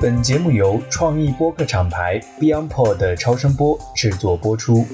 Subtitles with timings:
[0.00, 4.84] 本节目由创意播客厂牌 BeyondPod 的超声波制作播出。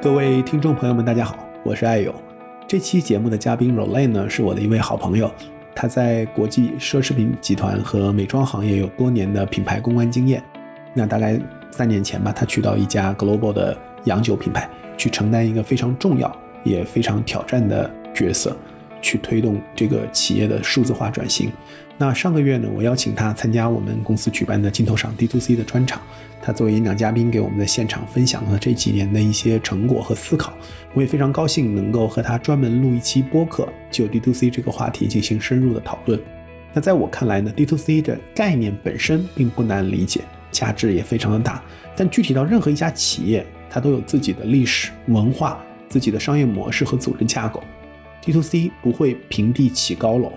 [0.00, 2.14] 各位听众朋友们，大家好，我是爱友。
[2.66, 5.30] 这期节目的嘉宾 Roland 呢，是我的一位好朋友，
[5.74, 10.42] 他在国际奢侈品集团和美妆行业有多年的品牌公关经验。
[10.94, 11.38] 那大概
[11.70, 16.34] 三年前吧，他去到一家 global 的洋酒品牌，去承担一个非常重要
[16.64, 17.88] 也非常挑战的
[18.20, 18.54] 角色，
[19.00, 21.50] 去推动这个企业的数字化转型。
[21.96, 26.00] 那上个月呢，我邀请他参加我们公司举办的镜头上 D to C 的专场，
[26.42, 30.52] 他作为演讲嘉宾给我们的现场分享了这几年的一些成果和思考。
[30.94, 36.20] 我也非常高兴能够和他专门录一期播客，就 D to C 这个话题进行深入的讨论。
[36.72, 41.62] 那在我看来呢，D to C 的概念本身并不难理解，价值也非常的大。
[41.96, 47.62] 但具体到任何一家企业，它都有自己的历史文化、自己的商业模式和组织架构。
[48.22, 50.32] D to C 不会平地起高楼。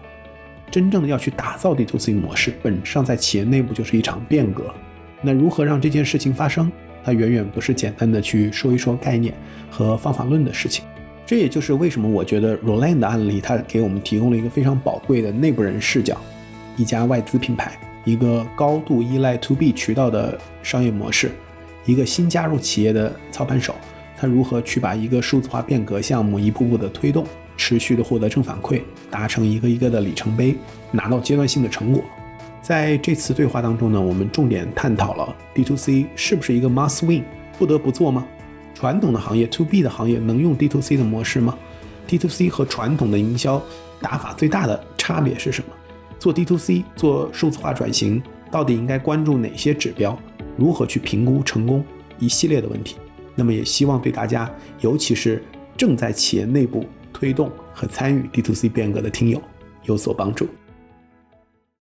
[0.71, 4.73] 真正的要去打造 D to C 模式，本质上在企业内部就是一场变革。
[5.21, 6.71] 那如何让这件事情发生？
[7.03, 9.33] 它远远不是简单的去说一说概念
[9.69, 10.85] 和方法论的事情。
[11.25, 16.17] 这也就是为什么我觉得 Roland 的案例，它给我们提供了一个非常宝贵的内部人视角。
[16.75, 21.31] 一家外资品牌，一个高度依赖 To B 渠道的商业模式，
[21.85, 23.75] 一个新加入企业的操盘手，
[24.17, 27.25] 他如何去把一个数字化变革项目一步步的推动？
[27.57, 30.55] 持续的获得正反馈，达成一个一个的里程碑，
[30.91, 32.03] 拿到阶段性的成果。
[32.61, 37.23] 在这次对话当中呢，我们重点探讨了 D to C 是不是一个 must win，
[37.59, 38.25] 不得不做吗？
[38.73, 41.57] 传统的行业 To B 的行业能用 D to C 的模式吗
[42.07, 43.61] ？D to C 和传统的营销
[44.01, 45.67] 打法最大的差别是什么？
[46.19, 50.17] 做 D to C 做数字化转型，到底应该关注哪些指标？
[50.57, 51.83] 如何去评估成功？
[52.19, 52.95] 一系列的问题。
[53.35, 54.49] 那么也希望对大家，
[54.81, 55.43] 尤其是
[55.75, 56.85] 正在企业内部。
[57.13, 59.41] 推动和参与 D to C 变革的听友
[59.83, 60.47] 有所帮助。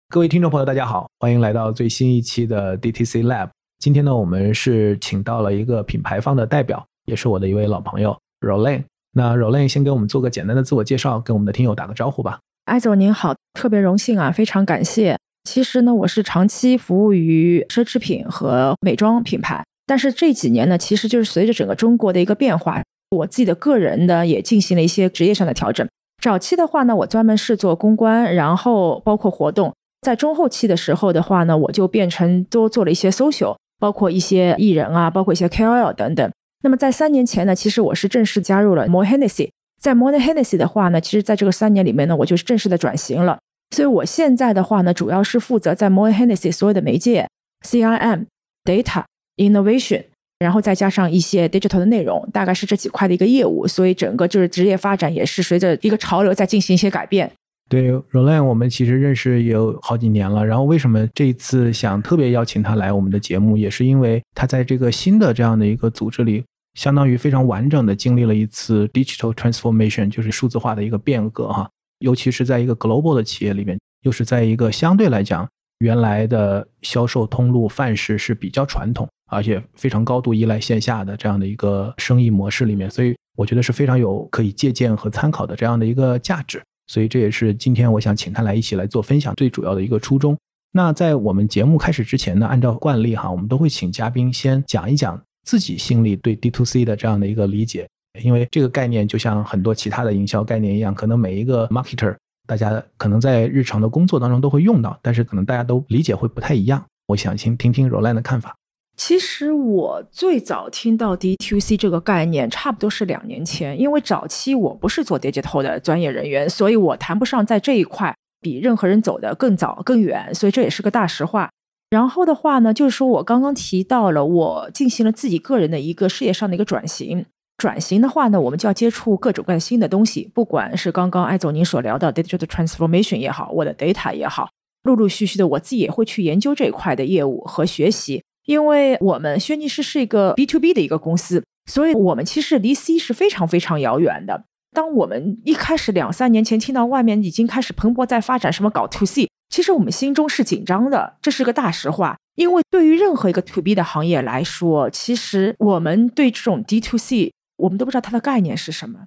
[0.09, 3.51] 各位听众朋友，大家好，欢迎来到最新一期的 DTC Lab。
[3.79, 8.83] 今天呢，我们是请到了一个品牌方的代表，也是我的一位老朋友 Roland。
[9.13, 12.41] 那 Roland 先给我们做个简单的自我介绍，跟我们的听友打个招呼吧。
[12.65, 15.17] 艾总您好，特别荣幸啊，非常感谢。
[15.45, 22.83] 其实呢，我是长期服务于奢侈品和美妆品牌，但是这几年呢，其实就是随着整个中国的一个变化。
[23.11, 25.87] 我自己的个人呢，也进行了一些职业上的调整。
[26.23, 29.75] 早期的话呢，我专门是做公关，然后包括活动。
[30.03, 36.31] 在中后期的时候的话呢，我就变成多做了一些 social，包括一些艺人啊，包括一些 KOL 等等。
[36.63, 39.51] 那么在三年前呢，其实我是正式加入了 More Hennessy。
[39.81, 43.39] 在 More Hennessy 的话呢，其实在这个三年里面呢，我就是正式的转型了。
[43.75, 47.29] 所以我现在的话呢，主要是负责在 More Hennessy 所有的媒介、
[47.67, 48.27] CRM、
[48.65, 49.05] Data、
[49.37, 50.05] Innovation。
[50.41, 57.31] 然后再加上一些 digital 的内容，大概是这几块的一个业务，所以整个就是职业发展也是随着一个潮流在进行一些改变。
[57.69, 60.45] 对 r o l a n 我们其实认识也有好几年了。
[60.45, 66.43] 然后为什么这一次想特别邀请他来我们的节目，也是因为他在这个新的这样的一个组织里，
[66.75, 71.71] 相当于非常完整的经历了一次 digital transformation，就是数字化的一个变革哈。
[72.01, 75.47] 尤其是在一个 global 的企业里面，又是在一个相对来讲
[75.79, 79.09] 原来的销售通路范式是比较传统。
[79.31, 86.61] 而且非常高度依赖线下的这样的一个生意模式里面，所以我觉得是非常有可以借鉴和参考的这样的一个价值。
[86.89, 90.37] 所以这也是今天我想请他来一起来做分享最主要的一个初衷。
[90.73, 97.89] 那在我们节目开始之前呢，按照惯例哈，我们都会请嘉宾先讲一讲自己心里对 D to C 的这样的一个理解，
[98.23, 102.17] 因为这个概念就像很多其他的营销概念一样，可能每一个 marketer
[102.47, 106.85] 大家可能在日常的工作当中都会用到，但是可能大家都理解会不太一样。
[107.07, 108.55] 我想先听听 Roland 的看法。
[109.03, 113.81] 其实我最早听到 DTC 这个概念，差不多是两年前。
[113.81, 121.49] 因为早期我不是做 digital 的专业人员，所以我谈不上在这一块比任何人走得更早更远，所以这也是个大实话。
[121.89, 127.25] 然后的话呢，就是说我刚刚提到了，我进行了自己个人的一个事业上的一个转型。
[127.57, 134.51] 转型的话呢，我们就要接触各种各样新的东西，不管是刚刚艾总您所聊的 digital transformation 也好，我的 data 也好，
[134.83, 138.23] 陆陆续续的我自己也会去研究这一块的业务和学习。
[138.47, 144.45] 因为我们轩尼诗是一个 B to B 的一个公司，所以我们其实离 C 是非常非常遥远的。
[144.73, 152.17] 当我们一开始两三年前听到外面已经开始蓬勃在发展什么搞 To C，其实我们心中是紧张的，这是个大实话。
[152.37, 159.07] 因为对于任何一个 To B 的行业来说，其实我们对这种 D to C，我们都不知道它的概念是什么。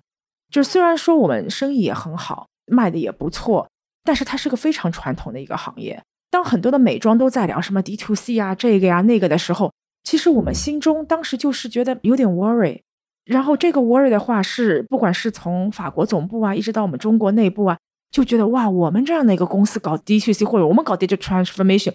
[0.51, 3.67] 就是虽然说我们生意也很好，卖的也不错，
[4.03, 6.03] 但是它是个非常传统的一个行业。
[6.33, 9.71] 当很多的美妆都在聊什么 D to C 啊，这个呀那个的时候，
[10.03, 12.81] 其实我们心中当时就是觉得有点 worry，
[13.23, 17.77] 然后这个 worry 的话是，不管是从法国总部啊，一直到我们中国内部啊，
[18.09, 21.93] 就觉得哇，我们这样的一个公司搞 D to C 或者我们搞 digital transformation，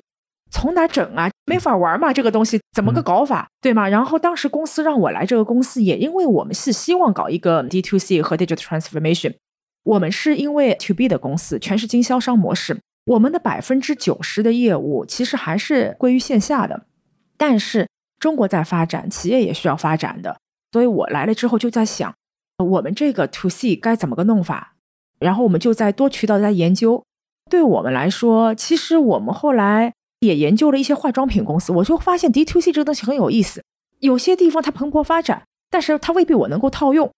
[0.52, 1.28] 从哪整啊？
[1.46, 3.88] 没法玩嘛，这个东西怎么个搞法，对吗？
[3.88, 9.34] 然后当时公司让我来这个公司，也因为我们是希望搞一个 D to C 和 digital transformation，
[9.82, 12.78] 我们是因为 to B 的公司，全是经销商模式，
[13.08, 16.86] 我们的百分之九十的业务其实还是归于线下的，
[17.36, 17.88] 但是
[18.18, 20.38] 中国在发展，企业也需要发展的。
[20.72, 22.14] 所以我来了之后就在想，
[22.58, 24.74] 我们这个 to C 该怎么个弄法？
[25.18, 27.02] 然后我们就在多渠道在研究。
[27.50, 33.64] 对我们来说，其实我们后来也研究了一些化妆品公司，我就发现 D to C 这个东西很有意思。
[34.00, 37.08] 有些地方它蓬勃发展，但是它未必我能够套用；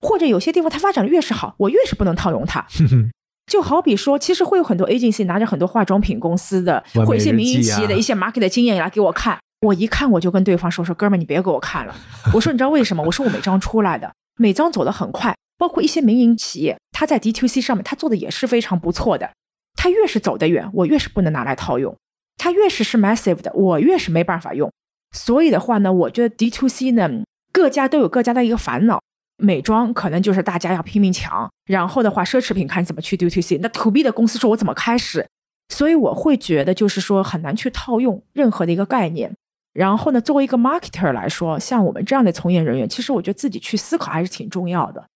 [0.00, 2.66] 或者有些地方它发展的越是好，我越是不能套用它。
[3.48, 9.38] 就好比说，其实会有很多 agency 拿着很多化妆品公司的或一些民营企业的一些 market 的经验来给我看。
[9.62, 11.94] 我一看我就跟对方说说，哥们儿你别给我看了。
[12.32, 13.02] 我说你知道为什么？
[13.02, 19.30] 我说我每张出来的，每张走的很快，包括一些民营企业，它在 D to C 上面它做的也是非常不错的。
[19.74, 21.94] 它越是走得远，我越是不能拿来套用；
[22.36, 24.70] 它越是是 massive 的，我越是没办法用。
[25.16, 27.08] 所以的话呢，我觉得 D to C 呢，
[27.50, 29.00] 各家都有各家的一个烦恼。
[29.38, 33.56] 美妆可能就是大家要拼命抢，然后的话，奢侈品看怎么去 do to C。
[33.58, 35.26] 那 To B 的公司说我怎么开始？
[35.68, 39.34] 所以我会觉得就是说很难去套用任何的一个概念。
[39.72, 45.06] 然后呢，作为一个 marketer 来说，像我们这样的从业人员，其实我觉得自己去思考还是挺重要的。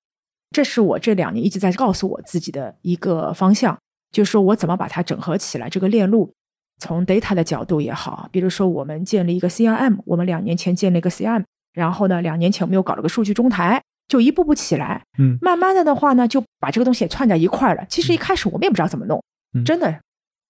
[0.50, 3.76] 这是我这两年一直在告诉我自己的一个方向，
[4.12, 6.32] 就是说我怎么把它整合起来，这个链路，
[6.78, 17.84] 从 data 的角度也好，比如说我们建立一个 CRM，我们两年前建立一个 CRM，然后呢，两年前我们又搞了个数据中台，就一步步起来，嗯，慢慢的的话呢，就把这个东西也串在一块儿了。
[17.88, 19.22] 其实一开始我们也不知道怎么弄，
[19.64, 19.98] 真的。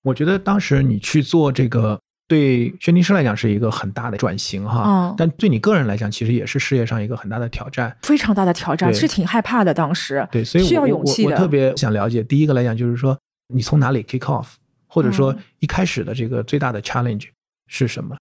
[0.03, 2.01] 我觉得当时你去做这个。
[2.29, 9.75] 对轩尼诗来讲是一个很大的转型哈，但对你个人来讲，其实也是事业上一个很大的挑战，非常大的挑战，是挺害怕的。
[9.75, 11.31] 当时对，所以需要勇气的。
[11.31, 13.19] 我特别想了解，第一个来讲就是说，
[13.53, 14.47] 你从哪里 kick off，
[14.87, 17.29] 或者说一开始的这个最大的 challenge
[17.67, 18.17] 是什么？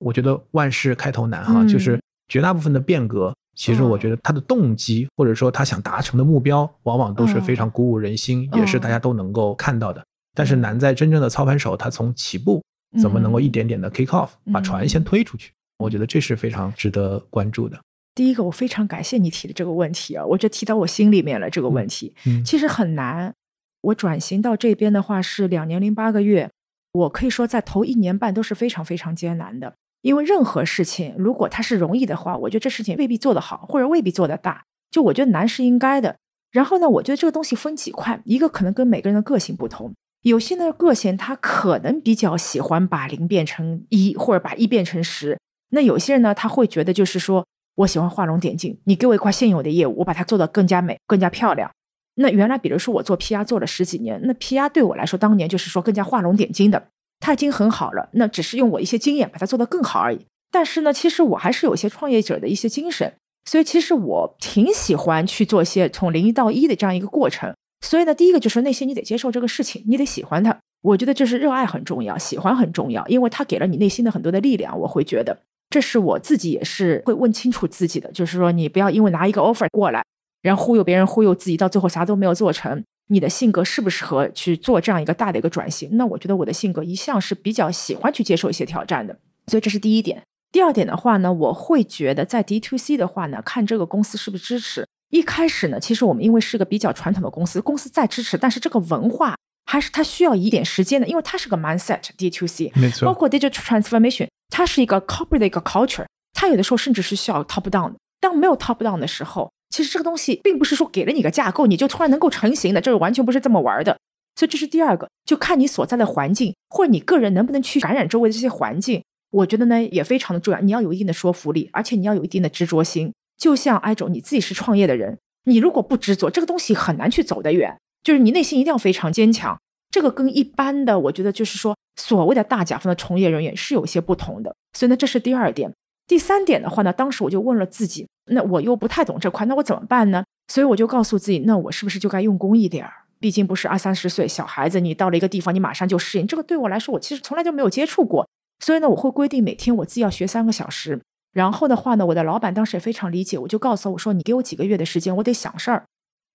[0.00, 10.04] 我觉得万事开头难哈，就是绝大部分的变革，其实我觉得他的动机或者说他想达成的目标，往往都是非常鼓舞人心，也是大家都能够看到的。
[10.34, 12.62] 但是难在真正的操盘手，他从起步。
[13.00, 15.50] 怎么能够一点点的 kick off，把船先推出去？
[15.78, 17.80] 我觉得这是非常值得关注的。
[18.14, 21.48] 第一个，我非常感谢你提的这个问题啊，我就提到我心里面了。
[21.48, 22.14] 这个问题
[22.44, 23.32] 其实很难。
[23.80, 26.50] 我转型到这边的话是两年零八个月，
[26.92, 29.74] 我可以说在头一年半都是非常非常艰难的。
[30.02, 34.64] 因为任何事情如果它是容易的话，我觉得这事情未必做得好，或者未必做得大。
[34.90, 36.16] 就我觉得难是应该的。
[36.50, 39.94] 然后呢，我觉得这个东西分几块，一个可能跟每个人的个性不同。
[40.22, 45.38] 有些的个性，他可能比较喜欢把零变成一，或者把一变成十。
[45.70, 47.46] 那有些人呢，他会觉得就是说
[47.76, 51.70] 我喜欢画龙点睛，你给我一块现有的业务，我把它做得更加美、更加漂亮。
[52.16, 56.88] 那原来，比如说我做 PR 做了十几年，那 PR 对我来说，当年就是说更加画龙点睛的，
[57.22, 58.08] 他已经很好了。
[58.12, 60.18] 那只是用我一些经验把它做得更好而已。
[60.50, 63.14] 但是呢，其实我还是有些创业者的一些精神，
[63.46, 67.54] 所以其实我挺喜欢去做些从零到一的这样一个过程。
[67.80, 70.58] 所以呢，第一个就是内心你得接受这个事情，你得喜欢它。
[70.82, 74.78] 我觉得这是热爱很重要，喜欢很重要，因为它给了你内心的很多的力量。
[74.78, 75.38] 我会觉得，
[75.70, 80.04] 这是我自己也是会问清楚自己的，就是说你不要因为拿一个 offer 过来，
[80.42, 82.82] 然后忽悠别人，忽悠自己，到最后啥都没有做成。
[83.12, 85.90] 你的性格适不适合去做这样一个大的一个转型？
[85.92, 89.14] 那我觉得我的性格一向是比较喜欢去接受一些挑战的，
[89.46, 90.22] 所以这是第一点。
[90.50, 94.86] 第二点的话呢，我会觉得在 D to C 的话呢，看这个公司是不是支持。
[95.10, 107.96] 一开始呢，其实我们因为是个比较传统的公司，公司在支持，但是这个文化还是它需要一点时间的，因为它是个 mindset D to C，没错，包括 digital transformation，它是一个 corporate 的一个 culture，它有的时候甚至是需要 top down 的。
[108.20, 113.96] 当没有 top down 的时候，其实这个东西并不是说给了你个架构，你就突然能够成型的，这是完全不是这么玩的。
[114.36, 119.02] 所以这是第二个，就看你所在的环境，或者你个人能不能去感染周围的这些环境。
[119.30, 123.12] 我觉得呢也非常的重要，你要有一定的说服力，而且你要有一定的执着心。
[123.38, 127.76] 就像艾总，你自己是创业的人，你如果不执着，这个东西很难去走得远。
[128.04, 129.58] 就是你内心一定要非常坚强。
[129.90, 134.54] 这个跟一般的，我觉得就是说所谓的大甲方的从业人员是有些不同的。
[134.74, 135.72] 所以呢，这是第二点。
[136.06, 140.24] 第三点的话呢，当时我就问了自己，那我又不太懂这块，那我怎么办呢？
[140.48, 142.92] 所以我就告诉自己，那我是不是就该用功一点儿？
[143.18, 146.26] 毕竟不是二三十岁小孩子，你到了一个地方，你马上就适应。
[146.26, 148.28] 这个对我来说，我其实从来就没有接触过。
[148.58, 151.00] 所以呢，我会规定每天我自己要学三个小时。
[151.32, 155.84] 然后的话呢，我的老板当时也非常理解，我就告诉我说：“你给我几个月的时间，我得想事儿。”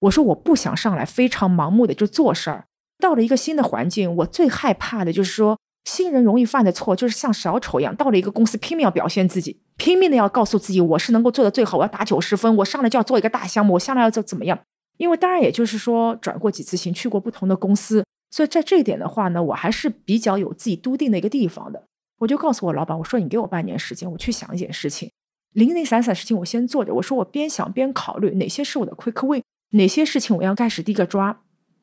[0.01, 2.65] 我说：“我不想上来非常盲目的就做事儿。
[3.00, 14.60] 到了一个新的环境，我最害怕的就是说新人容易犯的错就是像小丑一样，到了一个公司拼命要表现自己，拼命的要告诉自己我是能够做的最好，我要打九十分，我上来就要做一个大项目，我下来要做怎么样？
[14.98, 21.82] 因为当然也就是说转过几次型，去过不同的公司，所以在这一点的话呢，我还是比较有自己笃定的一个地方的。
[22.20, 25.10] 我就告诉我老板，我说你给我半年时间，我去想一件事情，
[25.53, 26.94] 零零散散事情我先做着。
[26.96, 29.41] 我说我边想边考虑哪些是我的 quick win，
[29.72, 31.39] 哪些事情我要开始第一个抓。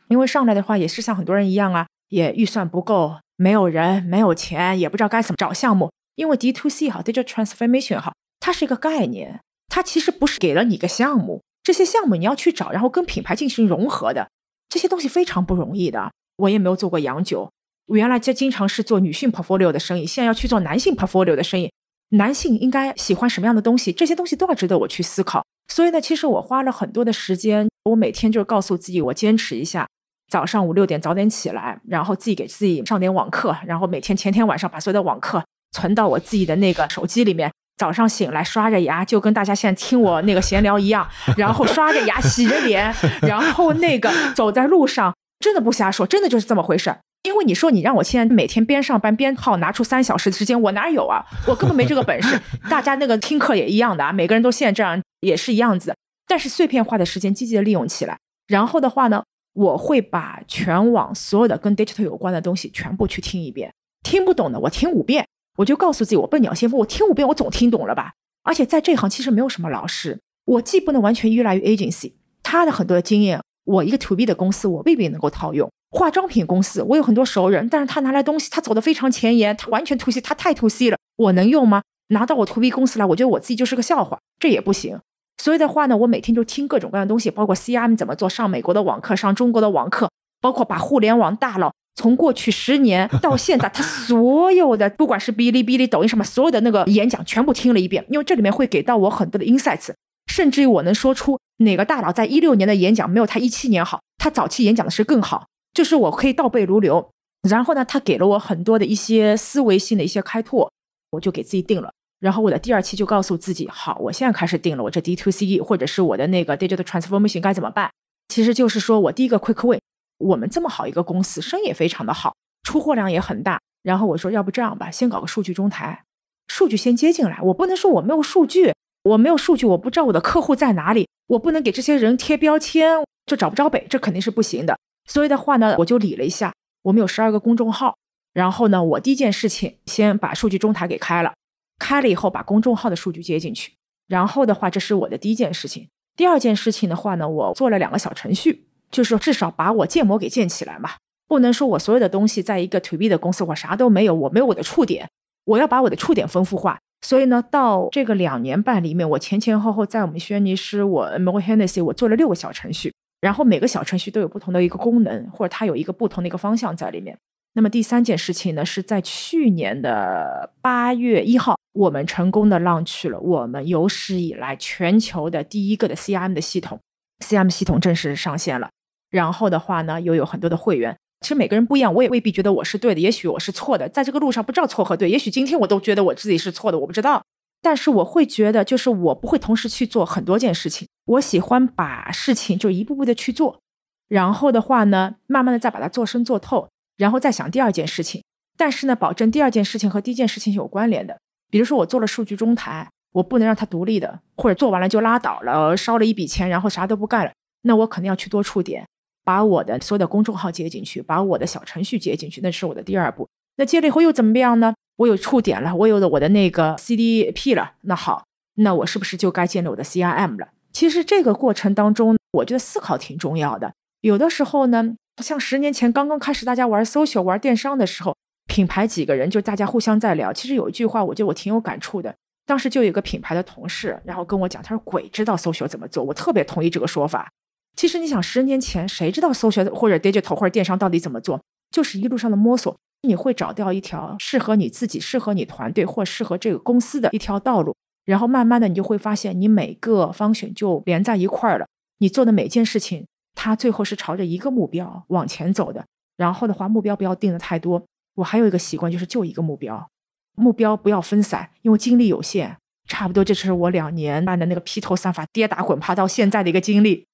[0.08, 5.90] 因为上来的话也是像很多人一样啊，也预算不够，没有人，没有钱，也不知道该怎么找项目。
[6.14, 14.28] 因为 D to C 好，digital transformation 好，它是一个概念，它其实不是给了你一个项目，这些项目你要去找，然后跟品牌进行融合的，
[14.68, 16.12] 这些东西非常不容易的。
[16.36, 17.50] 我也没有做过洋酒。
[17.86, 21.70] 我原来就经常是做女性 portfolio 的生意，现在要去做男性 portfolio 的生意。
[22.10, 23.92] 男性应该喜欢什么样的东西？
[23.92, 25.44] 这些东西都要值得我去思考。
[25.68, 29.88] 所以呢，其实我花了很多的时间，我每天就告诉自己，我坚持一下，
[30.28, 37.50] 早上五六点早点起来，然后自己给自己上点网课，然后每天前天晚上把所有的网课存到我自己的那个手机里面。
[37.76, 46.94] 早上醒来刷着牙，就跟大家现在听我那个闲聊一样， 然后刷着牙洗着脸， 然后那个走在路上，真的不瞎说，真的就是这么回事。
[47.24, 51.24] 因为你说你让我现在每天边上班边耗拿出三小时的时间，我哪有啊？
[51.48, 52.40] 我根本没这个本事。
[52.70, 55.96] 大家那个听课也一样的啊，每个人都现在这样也是一样子。
[56.28, 58.16] 但是碎片化的时间积极的利用起来，
[58.46, 59.24] 然后的话呢，
[59.54, 63.72] 我会把全网所有的跟 digital 有关的东西全部去听一遍。
[64.02, 68.12] 听不懂的我听五遍，我就告诉自己我笨鸟先飞，我听五遍我总听懂了吧？
[68.42, 75.70] 而且在这行其实没有什么老师，我既不能完全依赖于 agency，他的很多的经验，我一个 to B 的公司我未必能够套用。
[75.90, 81.82] 化妆品公司，我有很多熟人，但是他拿来东西，他走的非常前沿，他完全 to C，他太 to C 了，我能用吗？
[82.08, 84.98] 拿到我 to B 公司来，我觉得我自己就是个笑话，这也不行。
[85.38, 90.08] 所以的话呢，我每天就听各种各样的东西，包括 CRM 怎么做，上美国的网课，上中国的网课，
[90.40, 99.92] 包括把互联网大佬从过去十年 到现在，他所有的不管是哔哩哔哩、抖音上面所有的那个演讲，全部听了一遍，因为这里面会给到我很多的 insights，
[100.26, 105.46] 甚至于我能说出哪个大佬在一六年的演讲没有他一七年好，他早期演讲的是更好。
[105.74, 107.10] 就是我可以倒背如流，
[107.48, 110.70] 然后呢，他给了我很多的一些思维性的一些开拓，
[111.10, 111.92] 我就给自己定了。
[112.24, 117.90] 然后我的第二期就告诉自己，好，我现在开始定了，我这 D to C 或者是我的那个 digital transformation 该怎么办？
[118.28, 119.78] 其实就是说我第一个 quick win，
[120.16, 123.60] 我们这么好一个公司，生意也非常的好，出货量也很大。
[123.82, 126.04] 然后我说，要不这样吧，先搞个数据中台，
[126.48, 127.38] 数据先接进来。
[127.42, 134.78] 我不能说我没有数据，我没有数据，我不知道我的客户在哪里，我不能给这些人贴标签，就找不着北，这肯定是不行的。
[135.06, 136.54] 所以的话呢，我就理了一下，
[136.84, 137.98] 我们有十二个公众号，
[138.32, 141.34] 然后呢，我第一件事情先把数据中台给开了，
[141.78, 143.72] 开了以后把公众号的数据接进去，
[144.06, 145.88] 然后的话，这是我的第一件事情。
[146.16, 150.90] 第二件事情的话呢，我做了两个小程序，就是至少把我建模给建起来嘛，
[151.26, 155.08] 不能说我所有的东西在一个 to B 的公司我啥都没有，我没有我的触点，
[155.44, 156.78] 我要把我的触点丰富化。
[157.02, 162.92] 所以呢，到这个两年半里面，我前前后后在我们轩尼诗，我 m o Hennessy，我做了六个小程序。
[163.20, 167.18] 然后每个小程序都有不同的一个功能，或者它有一个不同的一个方向在里面。
[167.56, 176.80] 那么第三件事情呢，是在去年的八月一号，我们成功的 launch 了我们有史以来全球的第一个的 CRM 的系统
[177.24, 178.70] ，CRM 系统正式上线了。
[179.08, 180.96] 然后的话呢，又有很多的会员。
[181.20, 183.88] 其实每个人不一样，我也未必觉得我是对的，也许我是错的。
[183.88, 187.22] 在这个路上不知道错和对，也许今天我都觉得我自己是错的，我不知道。
[187.62, 190.86] 但是我会觉得，就是我不会同时去做很多件事情。
[191.06, 193.60] 我喜欢把事情就一步步的去做，
[194.08, 198.22] 然后的话呢，慢慢的再把它做深做透，然后再想第二件事情。
[198.56, 201.18] 但是呢，保证第二件事情和第一件事情是有关联的。
[201.50, 207.32] 比如说，我做了数据中台，我不能让它独立的，或者做完了就拉倒了，烧了一笔钱，然后啥都不干了。
[207.62, 208.86] 那我肯定要去多触点，
[209.24, 213.28] 把我的所有的公众号接进去，把我的小程序接进去，那是我的第二步。
[213.56, 214.74] 那接了以后又怎么样呢？
[214.96, 218.24] 我有触点了，我有了我的那个 CDP 了，那好，
[218.56, 220.48] 那我是不是就该建立我的 CRM 了？
[220.72, 223.72] 其实这个过程当中，我觉得思考挺重要的。
[224.00, 228.16] 有的时候呢，像十年前刚刚开始大家玩 social 玩电商的时候，
[228.46, 230.32] 品牌几个人就大家互相在聊。
[230.32, 232.14] 其实有一句话，我觉得我挺有感触的。
[232.46, 237.30] 当时就有一个品牌的同事，然后跟我讲，他说：“鬼知道 social 怎么做。”我特别同意这个说法。
[237.76, 241.40] 其实你想，十年前谁知道 social 或者 digital 或者电商到底怎么做？
[241.70, 242.76] 就是一路上的摸索。
[243.02, 251.66] 你会找到一条适合你自己、适合你团队或适合这个公司的一条道路，然后慢慢的你就会发现，你每个方选就连在一块儿了。
[251.98, 255.84] 你做的每件事情，他最后是朝着一个目标往前走的。
[256.16, 257.84] 然后的话，目标不要定的太多。
[258.14, 259.90] 我还有一个习惯，就是就一个目标，
[260.36, 262.56] 目标不要分散，因为精力有限。
[262.86, 267.06] 差不多，这是我两年半的那个披头散发、跌打滚爬到现在的一个经历。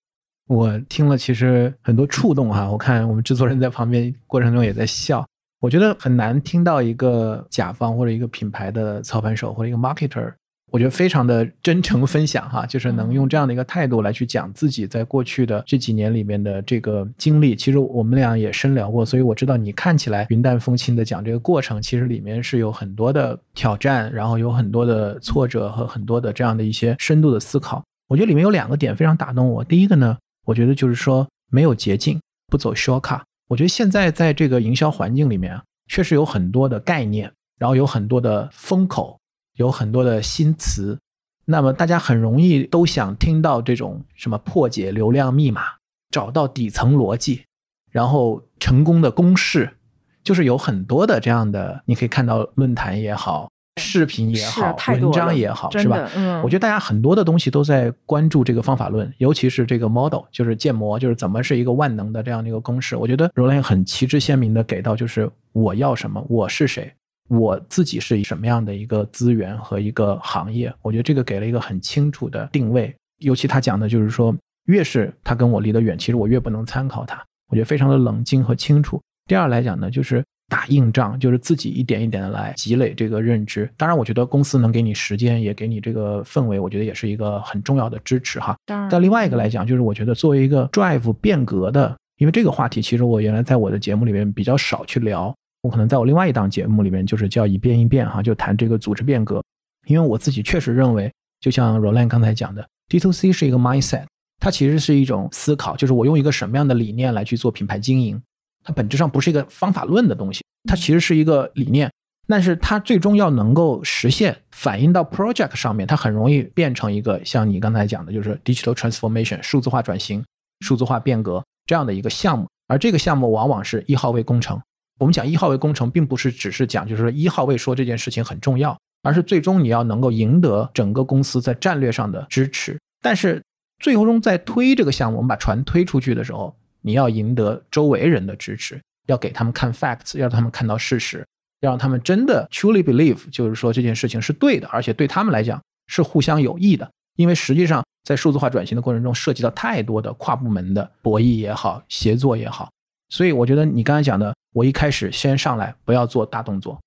[0.49, 2.69] 我听了，其实很多触动哈。
[2.69, 5.25] 我看我们制作人在旁边过程中也在笑。
[5.61, 10.33] 我觉得很难听到一个甲方或者一个品牌的操盘手或者一个 marketer，
[10.71, 17.57] 我觉得非常的真诚分享哈，就是能用这样的一个态度来去讲自己在过去的这几年里面的这个经历。
[17.57, 27.85] 其实我们俩也深聊过，所以我知道你看起来云淡风轻的讲这个过程，其实里面是有很多的挑战，然后有很多的挫折和很多的这样的一些深度的思考。
[28.09, 29.62] 我觉得里面有两个点非常打动我。
[29.65, 33.21] 第一个呢，我觉得就是说没有捷径，不走 shortcut。
[33.49, 39.19] 我觉得现在在这个营销环境里面啊，确实有很多的概念，然后有很多的风口，
[39.61, 40.99] 有很多的新词，
[41.45, 45.64] 那么大家很容易都想听到这种什么破解流量密码，
[46.11, 47.43] 找到底层逻辑，
[47.90, 49.76] 然后成功的公式，
[50.25, 53.50] 就是有很多的这样的，你可以看到论坛也好。
[53.76, 56.09] 视频也好，文章也好，是吧？
[56.17, 62.97] 嗯，我觉得大家很多的东西都在关注这个方法论，尤其是这个 model，就是建模，就是怎么是一个万能的这样的一个公式。
[62.97, 66.93] 我觉得 Roland 很旗帜鲜明的给到，就是我要什么，我是谁，
[67.31, 70.71] 我自己是什么样的一个资源和一个行业。
[70.83, 72.95] 我觉得这个给了一个很清楚的定位。
[73.21, 77.23] 尤其他讲的就是说，越是他跟我离得远，其实我越不能参考他。
[77.49, 79.01] 我觉得非常的冷静和清楚。
[79.27, 80.23] 第二来讲呢，就是。
[80.51, 83.71] 打硬仗就是自己一点一点的来积累这个认知。
[83.77, 88.57] 当然，我觉得公司能给你时间，也给你这个氛围，我觉得也是一个很重要的支持哈。
[88.67, 99.43] 当然，但另外一个来讲，就是我觉得作为一个 drive 变革的，因为这个话题其实我原来在我的节目里面比较少去聊，我可能在我另外一档节目里面就是叫一变一变哈，就谈这个组织变革。
[99.87, 104.05] 因为我自己确实认为，就像 Roland 刚才讲的，D to C 是一个 mindset，
[104.38, 108.21] 它其实是一种思考，就是我用一个什么样的理念来去做品牌经营。
[108.62, 111.90] 它本质上不是一个方法论的东西，它其实是一个理念，
[112.26, 120.23] 但是它最终要能够实现，反映到 project 上面，它很容易变成一个像你刚才讲的，就是 digital transformation 数字化转型、
[120.61, 122.47] 数字化变革这样的一个项目。
[122.69, 124.61] 而这个项目往往是一号位工程。
[125.00, 132.78] 我们讲一号位工程，并不是只是讲就是说一号位说这件事情很重要，而是最终你要能够赢得整个公司在战略上的支持。
[133.02, 133.42] 但是
[133.80, 136.54] 最终在推这个项目，我们把船推出去的时候。
[136.83, 141.23] 你要赢得周围人的支持，要给他们看 facts，要让他们看到事实，
[141.60, 146.91] 要让他们真的 truly believe，就是说这件事情是对的，而且对他们来讲是互相有益的。
[147.17, 152.71] 因为实际上在数字化转型的过程中，涉及到太多的跨部门的博弈也好，协作也好，
[153.10, 156.80] 所以我觉得你刚才讲的，我一开始先上来不要做大动作，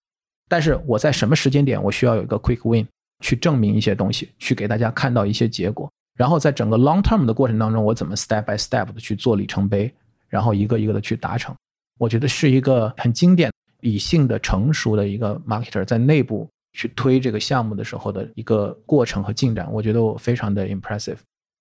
[0.49, 2.85] 但是我在什么时间点我需要有一个 quick win
[3.21, 5.89] 去证明一些东西，去给大家看到一些结果。
[6.15, 9.91] 然后在整个 long term 的过程当中，我怎么 step by step 的去做里程碑，
[10.29, 11.55] 然后一个一个的去达成，
[11.97, 21.17] 我觉得是一个很经典、理性的、成熟的一个 marketer 在内部去推这个项目的时候的一个过程和进展，我觉得我非常的 impressive。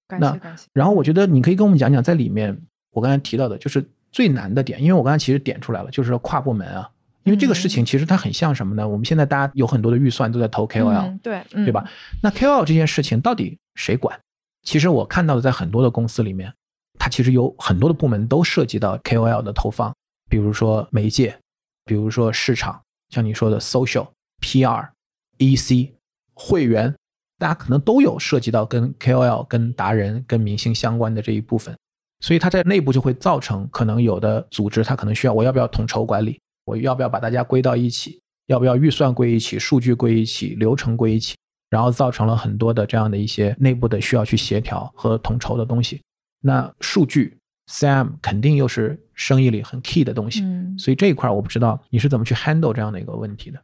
[0.09, 0.67] 感谢感谢。
[0.75, 2.55] 然后我觉得你可以跟我们讲讲，在里面
[2.93, 3.83] 我刚才提到的就是
[4.13, 6.89] 最难的点，因为我刚才其实点出来了，就是跨部门啊，
[7.25, 8.87] 因为这个事情其实它很像什么呢？
[8.87, 11.85] 我们现在大家有很多的预算都在投 KOL，对对吧？
[12.23, 14.19] 那 KOL 这件事情到底谁管？
[14.63, 16.53] 其实我看到的，在很多的公司里面，
[16.99, 19.93] 它其实有很多的部门都涉及到 KOL 的投放，
[20.29, 21.37] 比如说媒介，
[21.85, 24.09] 比如说市场，像你说的 social、
[24.41, 24.89] PR、
[25.39, 25.91] EC、
[26.35, 26.95] 会员，
[27.39, 31.77] 大家可能都有涉及到跟 KOL、跟达人、跟明星相关的这一部分，
[32.23, 36.41] 所以它在内部就会造成，可能有的组织它可能需要，我要不要统筹管理？
[36.65, 38.19] 我要不要把大家归到一起？
[38.47, 39.59] 要不要预算归一起？
[39.59, 40.55] 数据归一起？
[40.55, 41.35] 流程归一起？
[41.69, 46.01] 然后造成了很多的这样的一些内部的需要去协调和统筹的东西。
[46.41, 47.37] 那数据
[47.71, 50.45] CM 肯定又是生意里很 key 的东西，
[50.79, 53.59] 所以这一块我不知道你是怎么去 handle 这样的一个问题的。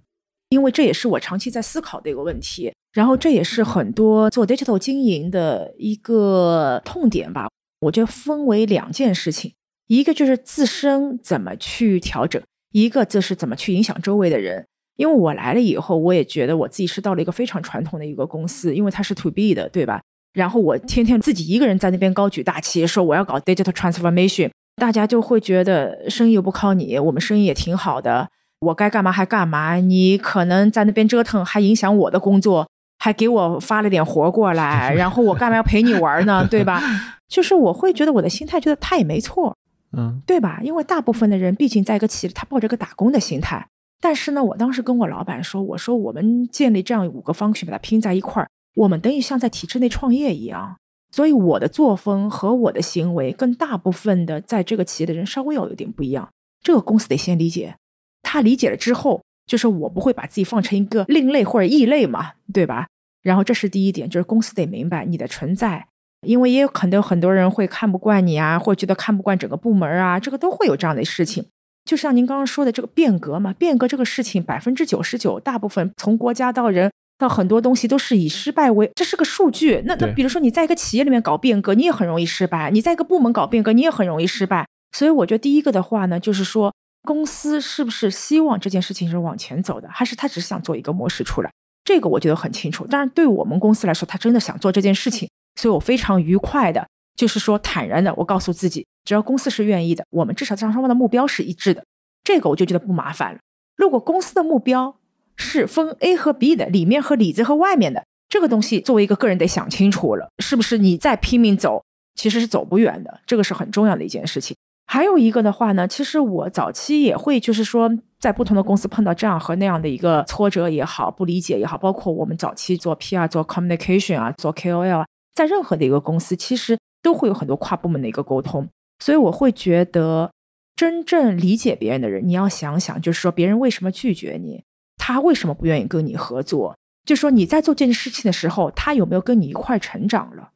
[0.48, 7.48] 因为这也是我长期在思考的一个问题，然后这也是很多做 digital 经营的一个痛点吧。
[7.80, 9.54] 我觉得分为两件事情，
[9.86, 14.66] 一个就是自身怎么去调整，一个就是怎么去影响周围的人。
[14.96, 20.00] 因为我来了以后，我也觉得我自己是到了一个非常传统的一个公司，因为它是 to B 的，对吧？
[20.32, 36.46] 然后我天天自己一个人在那边高举大旗，说我要搞 digital transformation，大家就会觉得生意又不靠你，我们生意也挺好的，我该干嘛还干嘛，你可能在那边折腾还影响我的工作，还给我发了点活过来，然后我干嘛要陪你玩呢？
[36.50, 36.82] 对吧？
[37.28, 39.56] 就是我会觉得我的心态觉得他也没错，
[39.96, 40.60] 嗯，对吧？
[40.62, 43.66] 因为大部分的人毕竟在一个企业，他抱着个打工的心态。
[44.00, 50.76] 但是呢，我当时跟我老板说：“我说我们建立这样五个方群，把它拼在一块儿，我们等于像在体制内创业一样。
[51.10, 56.28] 所以我的作风和我的行为跟大部分的在这个企业的人稍微要有点不一样。
[56.62, 57.74] 这个公司得先理解，
[58.22, 62.86] 他理解了之后，就是我不会把自己放成一个另类或者异类嘛，对吧？
[63.22, 65.88] 然后这是第一点，就是公司得明白你的存在，
[66.26, 71.46] 因为也有很多很多人会看不惯你啊，或者觉得看不惯整个部门啊，这个都会有这样的事情。”
[71.84, 79.82] 就像您刚刚说的这个变革嘛，变革这个事情百分之九十九，大部分从国家到人到很多东西都是以失败为，这是个数据。
[79.86, 84.66] 那那比如说你在一个企业里面搞变革，你也很容易失败；你在一个部门搞变革，你也很容易失败。
[84.92, 91.50] 所以我觉得第一个的话呢，就是说公司是不是希望这件事情是往前走的，还是他只是想做一个模式出来？
[91.84, 92.86] 这个我觉得很清楚。
[92.86, 101.82] 当然，对我们公司来说，他真的想做这件事情，所以我非常愉快的，就是说坦然的，我告诉自己，只要公司是愿意的，我们至少让双方的目标是一致的，
[102.22, 103.38] 这个我就觉得不麻烦了。
[103.76, 104.96] 如果公司的目标
[105.36, 111.82] 是分 A 和 B 的，里面和里子和外面的，这个东西作为一个个人得想清楚了，是不是你再拼命走，
[112.16, 114.54] 其实是走不远的，这个是很重要的一件事情。
[114.90, 128.66] 还有一个的话呢，其实我早期也会就是说，在不同的公司碰到这样和那样的一个挫折也好，不理解也好，包括我们早期做 PR、做 communication 啊、做 KOL 啊，在任何的一个公司，其实都会有很多跨部门的一个沟通。
[128.98, 130.32] 所以我会觉得，
[130.74, 134.64] 真正理解别人的人，你要想想，就是说别人为什么拒绝你，
[134.96, 136.74] 他为什么不愿意跟你合作，
[137.04, 140.48] 就说你在做这件事情的时候，他有没有跟你一块成长了？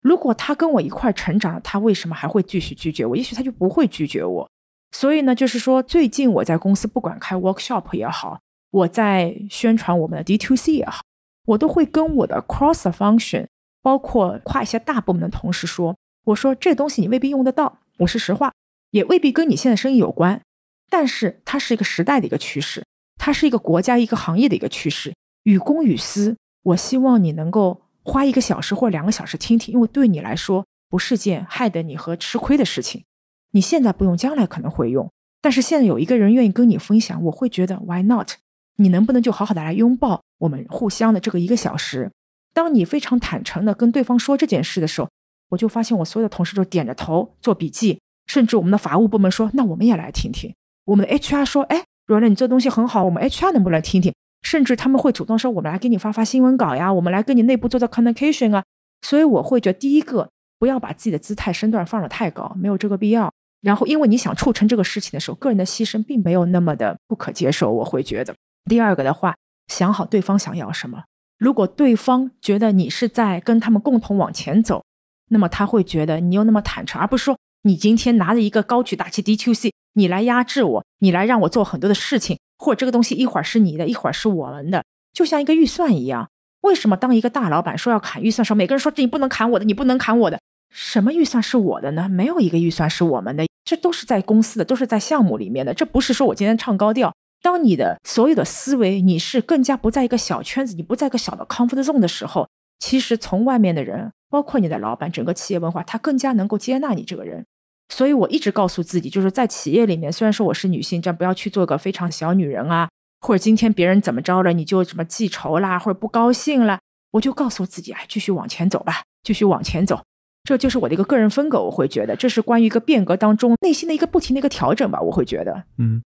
[0.00, 3.14] 如果他跟我一块成长，他为什么还会继续拒绝我？
[3.14, 4.48] 也许他就不会拒绝我。
[4.92, 11.02] 所以呢，就是说，最近我在公司不管开 workshop 也好，我在宣传我们的 D to C 也好，
[11.46, 13.46] 我都会跟我的 cross function，
[13.82, 18.52] 包括跨一些大部门的同事说，我说这东西你未必用得到，我是实话，
[18.90, 20.40] 也未必跟你现在生意有关，
[20.88, 22.84] 但是它是一个时代的一个趋势，
[23.18, 27.82] 它是一个国家一个行业的一个趋势，与公与私，我希望你能够。
[28.10, 33.04] 花一个小时或两个小时听听，因为对你来说不是件害得你和吃亏的事情。
[33.52, 35.08] 你现在不用，将来可能会用。
[35.40, 38.32] 但是现在有一个人愿意跟你分享，我会觉得 Why not？
[38.76, 42.10] 你能不能就好好的来拥抱我们互相的这个一个小时？
[42.52, 45.08] 当你非常坦诚的跟对方说这件事的时候，
[45.50, 50.52] 我就发现我所有的同事都点着头做笔记，甚至我们的法务部门说，那我们也来听听。
[50.84, 54.12] 我们的 HR 说，哎，若兰你这东西很好，我们 HR 能不能听听？
[54.42, 58.64] 甚至他们会主动说：“我们来给你发发新闻稿呀，我们来跟你内部做做 communication 啊。”
[59.02, 63.32] 所以我会觉得，第一个不要把自己的姿态身段放得太高，没有这个必要。
[63.62, 67.70] 然后，因为你想促成这个事情的时候，个人的牺牲并没有那么的不可接受。
[67.70, 69.34] 我会觉得，第二个的话，
[69.68, 71.04] 想好对方想要什么。
[71.38, 74.84] 如果对方觉得你是在跟他们共同往前走，
[75.30, 82.38] 那么他会觉得你又那么坦诚，而不是说你今天拿着一个高举大旗 D to C，你来压制我，你来让我做很多的事情。
[82.60, 86.28] 或者这个东西一会儿是你的，一会儿是我们的，就像一个预算一样。
[86.60, 90.38] 为什么当一个大老板说要砍预算时候，每个人说这你不能砍我的，你不能砍我的？
[90.68, 92.06] 什么预算是我的呢？
[92.08, 95.72] 没有一个预算是我们的，这都是在公司的，都是在项目里面的。
[95.72, 97.14] 这不是说我今天唱高调。
[97.42, 102.46] 当你的所有的思维你是更加不在一个小圈子，你不在一个小的 comfort zone 的时候，
[102.78, 107.46] 其实从外面的人，包括你的老板，整个企业文化，他更加能够接纳你这个人。
[107.90, 112.88] 所以我一直告诉自己，就是在企业里面，虽然说我是女性，但不要去做个非常小女人啊，
[113.20, 116.78] 或者今天别人怎么着了，你就什么记仇啦，或者不高兴啦，
[117.10, 120.02] 我就告诉自己，哎，继续往前走吧，继续往前走，
[120.44, 121.60] 这就是我的一个个人风格。
[121.60, 125.00] 我会觉得，这是关于一个变革当中内心的一个不停的一个调整吧。
[125.00, 126.00] 我会觉得，嗯，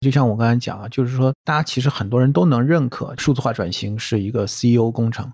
[0.00, 5.30] 就像我刚才讲啊，就是说，大家其实很多人都能认可数字化转型是一个 CEO 工程，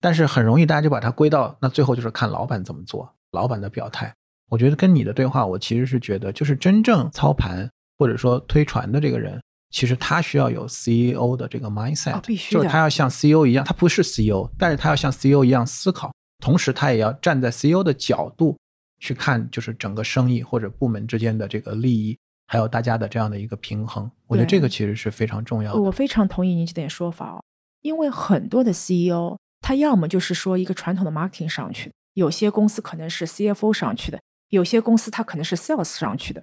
[0.00, 4.14] 但是很容易大家就把它归到那最后就是看老板怎么做，老板的表态。
[4.48, 18.56] 我觉得跟你的对话，我其实是觉得，就是真正操盘或者说推船的这个人，其实他需要有 CEO 的这个 mindset，、哦必须就是他要像 CEO 一样，他不是 CEO，但是他要像 CEO 一样思考，同时他也要站在 CEO 的角度
[19.00, 24.10] 去看，就是整个生意或者部门之间的这个利益，还有大家的这样的一个平衡。
[24.26, 25.80] 我觉得这个其实是非常重要的。
[25.80, 27.42] 我非常同意您这点说法哦，
[27.82, 36.42] 因为很多的 CEO 他要么就是说一个传统的 marketing 上去，有些公司可能是 CFO 上去的，有些公司它可能是 sales 上去的。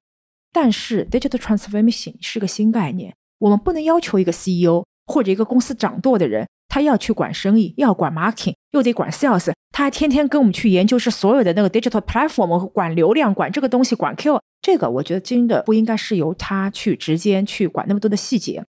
[0.52, 18.64] 但是 digital transformation 是个新概念，我们不能要求一个 CEO 或者一个公司掌舵的人，他要去管生意，要管 marketing，又得管 sales，他还天天跟我们去研究是所有的那个 digital platform，管流量，管这个东西，管 Q，这个我觉得真的不应该是由他去直接去管那么多的细节。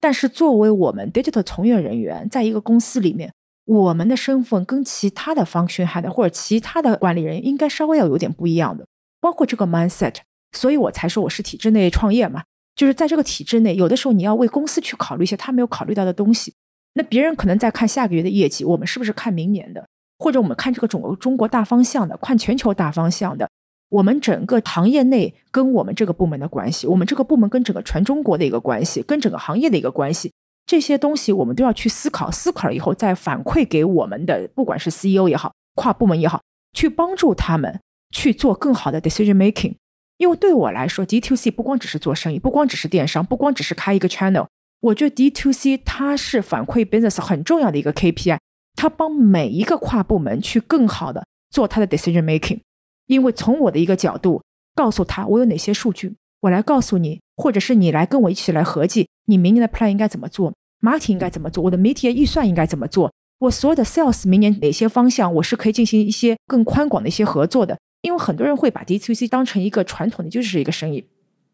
[0.00, 3.32] 但是作为我们 digital 从业人员，在一个公司里面，
[3.68, 8.86] 我们的身份跟其他的 function head 或者其他的管理人应该稍微要有点不一样的，
[9.20, 10.14] 包括这个 mindset。
[10.52, 16.54] 所以我才说我是体制内创业嘛，就是在这个体制内，有的时候你要为公司去考虑一些他没有考虑到的东西。
[16.94, 19.86] 那别人可能在看下个月的业绩，我们是不是看明年的？
[20.18, 23.50] 或者我们看这个中中国大方向的，看全球大方向的？
[23.90, 30.32] 我们整个行业内跟我们这个部门的关系，我们这个部门跟整个全中国的一个关系，跟整个行业的一个关系，
[30.68, 36.42] 这些东西我们都要去思考，思考了以后再反馈给我们的，不管是 CEO 也好，跨部门也好，
[36.74, 37.80] 去帮助他们
[38.14, 39.76] 去做更好的 decision making。
[40.18, 44.46] 因为对我来说，D to C 不光只是做生意，不光只是电商，不光只是开一个 channel。
[44.80, 48.38] 我觉得 D to C 它是反馈 business 很重要的一个 KPI，
[48.74, 52.60] 它帮每一个跨部门去更好的做它的 decision making。
[53.06, 54.42] 因为从我的一个角度
[54.74, 67.78] 告诉他我有哪些数据，我来告诉你，或者是你来跟我一起来合计，你明年的 plan 应该怎么做，marketing 应该怎么做，我的媒体预算应该怎么做，我所有的 sales 明年哪些方向我是可以进行一些更宽广的一些合作的。
[68.02, 71.04] 因为很多人会把 DTC 当成一个传统的就是一个生意。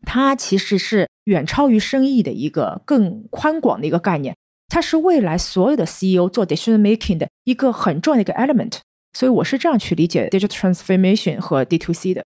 [0.03, 4.37] 它其实是远超于生意的一个更宽广的一个概念，
[4.68, 8.81] 它是未来所有的 CEO 做 decision making 的一个很重要的一个 element。
[9.14, 12.23] 所以我是这样去理解 digital transformation 和 DTC 的。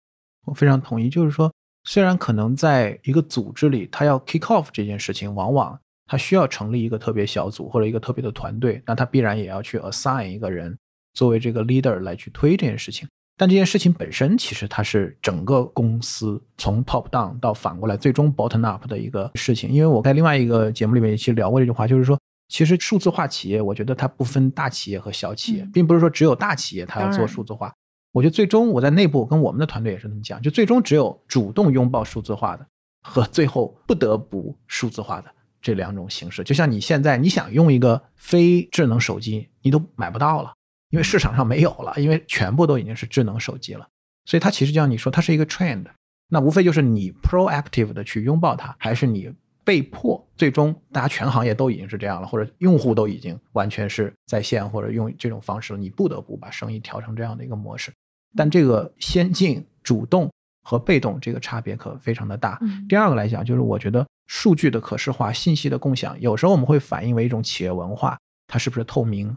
[0.46, 1.52] 我非常同意，就是说，
[1.86, 10.78] 虽然可能在一个组织里，他要 kick off 这件事情，往往他需要成立一个特别小组或者一个特别的团队，那他必然也要去 assign 一个人
[11.14, 13.08] 作为这个 leader 来去推这件事情。
[13.36, 19.72] 但这件事情本身，其实它是整个公司从 top down 到反过来最终 bottom up 的一个事情。
[19.72, 22.18] 因为我在另外一个节目里面也去聊过这句话，就是说，
[22.50, 27.74] 其实数字化企业，我觉得它不分大企业和小企业，并不是说只有大企业它要做数字化。
[28.14, 32.66] 我觉得最终我在内部跟我们的团队也是这么讲，就最终只有主动拥抱数字化的
[33.02, 35.30] 和最后不得不数字化的
[35.62, 36.44] 这两种形式。
[36.44, 40.54] 就像你现在你想用一个非智能手机，你都买不到了。
[40.92, 43.88] 因为市场上没有了，因为全部都已经是智能手机了，
[44.26, 45.86] 所以它其实就像你说，它是一个 trend。
[46.30, 57.92] 那无非就是你 proactive 的去拥抱它，还是你被迫，最终大家全行业都已经是这样了，或者用户都已经完全是在线或者用这种方式了，你不得不把生意调成这样的一个模式。
[58.36, 60.30] 但这个先进、主动
[60.64, 62.60] 和被动这个差别可非常的大。
[62.88, 68.18] 第二个来讲，就是我觉得数据的可视化、信息的共享，有时候我们会反映为一种企业文化，
[68.48, 69.36] 它是不是透明？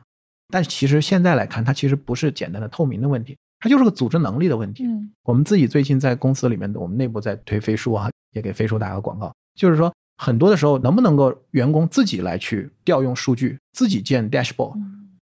[0.48, 4.84] 但其实现在来看，它其实不是简单的透明的问题，它就是个组织能力的问题。
[4.84, 14.78] 嗯，我们自己最近在公司里面，我们内部在推飞书啊，也给飞书打个广告，就是说很多的时候，能不能够员工自己来去调用数据，自己建 dashboard，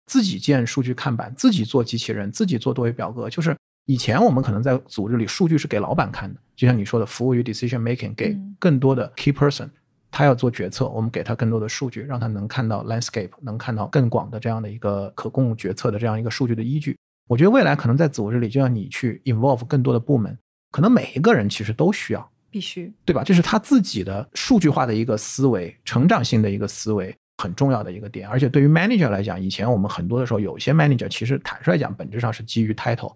[0.05, 3.29] 自己建数据看板，自己做机器人，自己做多维表格。
[3.29, 9.69] 就是以前我们可能在组织里，数据是给老板看的，就像你说的，服务于 decision making，给更多的 key person。
[10.11, 16.97] 他要做决策，我们给他更多的数据，让他能看到 landscape，能看到更广的这样的一个可供决策的这样一个数据的依据。
[17.27, 20.37] 我觉得未来可能在组织里，就要你去 involve 更多的部门，
[20.71, 23.23] 可能每一个人其实都需要，必须，对吧？
[23.25, 28.27] 这是他自己的数据化的一个思维，成长性的一个思维，很重要的一个点。
[28.27, 33.13] 而且对于 manager 来讲，以前我们很多的时候，有些 manager 其实坦率讲，本质上是基于 title，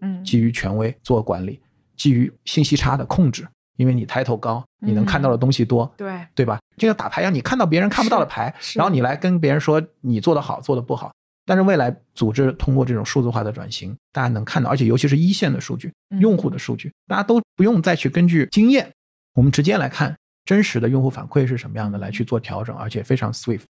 [0.00, 1.60] 嗯，基于权威做管理，
[1.96, 3.46] 基于信息差的控制。
[3.78, 6.60] 因为你 title 高，你能看到的东西多，对对吧？
[6.76, 11.10] 就像打牌一样，你看到别人看不到的牌，然后你来跟别人说你做的好，做的不好。
[11.46, 18.92] 但是未来组织通过这种数字化的转型，大家能看到，而且尤其是一线的数据、用户的数据，大家都不用再去根据经验，
[19.34, 23.64] 我们直接来看真实的用户反馈是什么样的，来去做调整，而且非常 swift。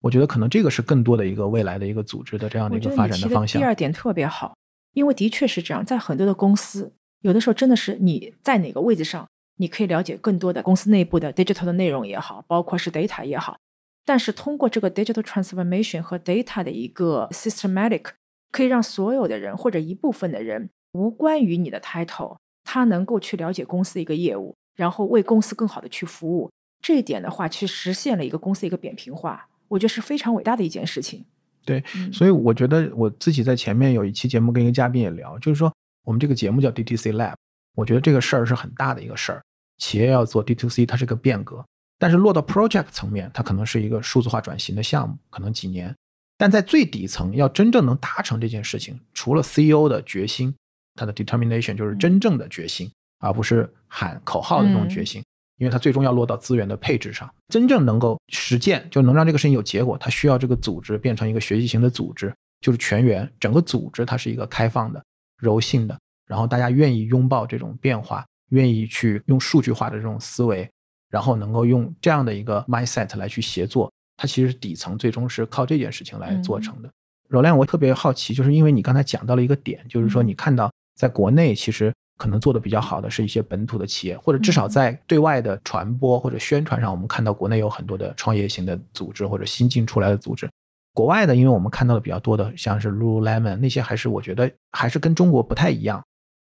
[0.00, 3.60] 我觉得可能这个是更多的一个未来的一个组织的这样的一个发展的方向。
[3.60, 4.56] 第二点特别好，
[4.92, 9.26] 因为的确是这样，在很多的公司，有的时候真的是你在哪个位置上。
[9.58, 13.56] 你可以了解更多的公司内部的 digital 的内容也好，包括是 data 也好，
[14.04, 18.10] 但是通过这个 digital transformation 和 data 的一个 systematic，
[18.52, 26.48] 可以让所有的人或者一部分的人，无关于你的 title，他能够去了解公司一个业务，然后为公司更好的去服务。
[26.80, 31.24] 这一点的话，去实实现了一个公司一个扁平化，我觉得是非常伟大的一件事情。
[31.64, 35.72] 对，所以我觉得我自己在前面有一期节目跟一个嘉宾也聊，就是说
[36.04, 37.34] 我们这个节目叫 DTC Lab。
[37.74, 39.42] 我觉得这个事儿是很大的一个事儿，
[39.78, 41.64] 企业要做 D to C，它是个变革，
[41.98, 45.94] 但是落到 project 层面，它可能是一个数字化转型的项目，可能几年。
[46.38, 50.54] 但在最底层，要真正能达成这件事情，除了 CEO 的决心，
[50.94, 55.22] 他的 determination 就是真正的决心，而不是喊口号的这种决心，
[55.58, 65.02] 因为它最终要落到资源的配置上，真正能够实践，就能让这个事情有结果，它需要这个组织变成一个学习型的组织，就是全员，整个组织它是一个开放的、
[65.38, 65.96] 柔性的。
[66.26, 70.68] 然后大家愿意拥抱这种变化，愿意去用数据化的这种思维，
[71.08, 76.90] 然后能够用这样的一个 mindset 来去协作，它其实底层最终是靠这件事情来做成的。
[77.28, 90.48] 柔亮，我特别好奇，就是因为你刚才讲到了一个点，就是说你看到在国内其实可能做的比较好的是一些本土的企业，或者至少在对外的传播或者宣传上，我们看到国内有很多的创业型的组织或者新进出来的组织。
[90.94, 96.02] 国外的，因为我们看到的比较多的，像是 Lululemon 那些，还是我觉得还是跟中国不太一样。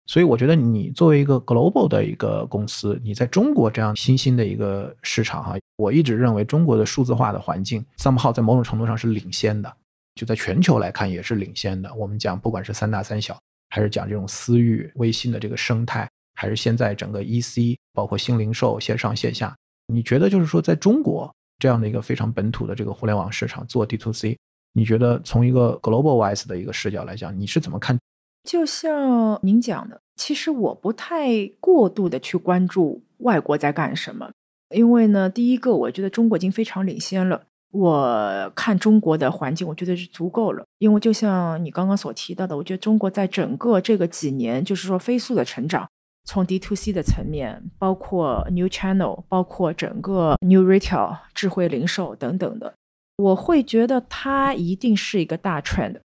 [0.08, 9.72] 所以我觉得你作为一个 global 的一个公司，你在中国这样新兴的一个市场哈，我一直认为中国的数字化的环境，somehow 在某种程度上是领先的，
[10.16, 11.94] 就在全球来看也是领先的。
[11.94, 19.56] 我们讲不管是三大三小，还是讲这种私域微信的这个生态，还是现在整个 EC 包括新零售线上线下？
[19.94, 24.38] 你觉得就是说，在中国这样的一个非常本土的这个互联网市场做 D to C，
[24.74, 27.98] 你觉得从一个 global wise 的一个视角来讲，你是怎么看？
[28.44, 34.32] 就像您讲的，其实我不太过度的去关注外国在干什么，
[34.70, 37.48] 因为呢，第一个，我觉得中国已经非常领先了。
[37.72, 40.66] 我看中国的环境，我觉得是足够了。
[40.80, 45.88] 因为就像你刚刚所提到的，我觉得中国在整个这个几年，就是说飞速的成长，
[46.26, 52.74] 从 D to C 的层面，包括 New Channel，包括整个 New Retail 智慧零售等等的，
[53.18, 56.00] 我会觉得它一定是一个大 trend。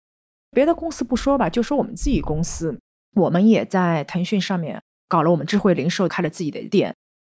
[0.51, 2.77] 别的公司不说吧，就说我们自己公司，
[3.15, 6.93] 我们也在腾讯上面搞了我们智慧零售，开了自己的店。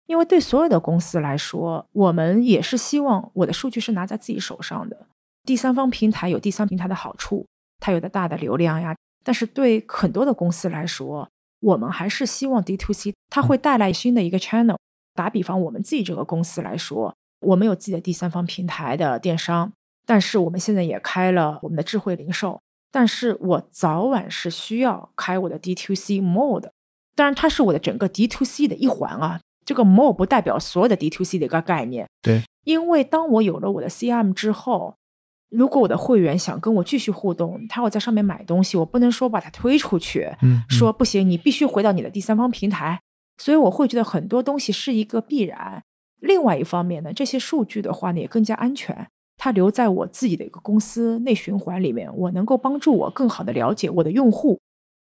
[0.06, 5.06] 因为对所有的公司来说，我们也是希望我的数据是拿在自己手上的。
[5.44, 7.46] 第三方平台有第三平台的好处，
[7.80, 8.96] 它有的大的流量呀。
[9.24, 11.28] 但是对很多的公司来说，
[11.60, 14.76] 我们还是希望 D to C 它会带来新的一个 channel。
[15.14, 19.72] 打比方，我们自己这个公司来说，我们有自己的第三方平台的电商，
[20.04, 22.60] 但是我们现在也开了我们的智慧零售。
[22.92, 26.70] 但是我早晚是需要开我的 D to C mode，
[27.14, 29.40] 当然它是我的整个 D to C 的一环啊。
[29.66, 34.94] 这个 more 不代表所有的 D to C 的一个概念，对，因为当我有了我的 CM 之后，
[35.50, 43.00] 如果我的会员想跟我继续互动，他要在上面买东西，我不能说把他推出去，嗯，说不行，你必须回到你的第三方平台，
[43.38, 45.82] 所以我会觉得很多东西是一个必然。
[46.20, 54.58] 另外一方面呢，这些数据的话呢也更加安全，它留在我自己的一个公司内循环里面，我能够帮助我更好的了解我的用户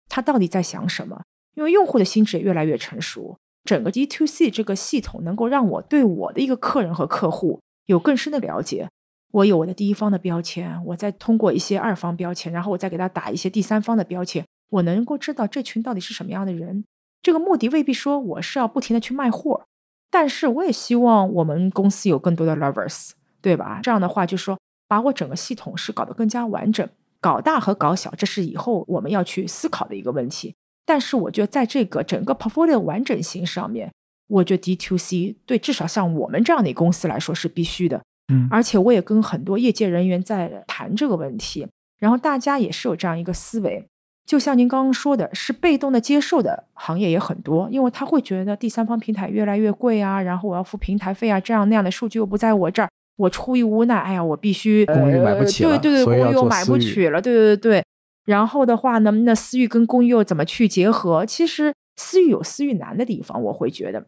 [0.07, 1.23] 他到底在想什么，
[1.55, 3.37] 因为用户的心智也越来越成熟。
[3.63, 8.89] 整个 D to C 这个系统能够让我对我的一个客人和客户有更深的了解。
[9.31, 16.83] 我有我的第一方的标签，我再通过一些二方标签，然后我再给他打一些第三方的标签，我能够知道这群到底是什么样的人。
[17.21, 19.63] 这个目的未必说我是要不停的去卖货，
[20.09, 23.79] 但是我也希望我们公司有更多的 lovers，对吧？
[23.81, 26.87] 这样的话，就是说把我整个系统是搞得更加完整。
[27.21, 30.55] 搞大和搞小，这是以后我们要去思考的一个问题。
[30.85, 33.91] 但是我觉得，在这个整个 portfolio 完整性上面，
[34.27, 38.01] 我觉得 D to C 对至少像我们这样的公司来说是必须的。
[38.31, 41.67] 嗯，而且我也跟很多业界人员在谈这个问题，
[41.99, 43.85] 然后大家也是有这样一个思维。
[44.25, 57.83] 就像您刚刚说的，是被动的接受的行业也很多，因为他会觉得第三方平台越来越贵啊，然后我要付平台费啊，这样那样的数据又不在我这儿，我出于无奈，哎呀，我必须公寓买不起了，对对对，公寓又买不起了，对对对。
[58.25, 61.25] 然后的话呢，那私域跟公域又怎么去结合？
[61.25, 64.05] 其实私域有私域难的地方，我会觉得，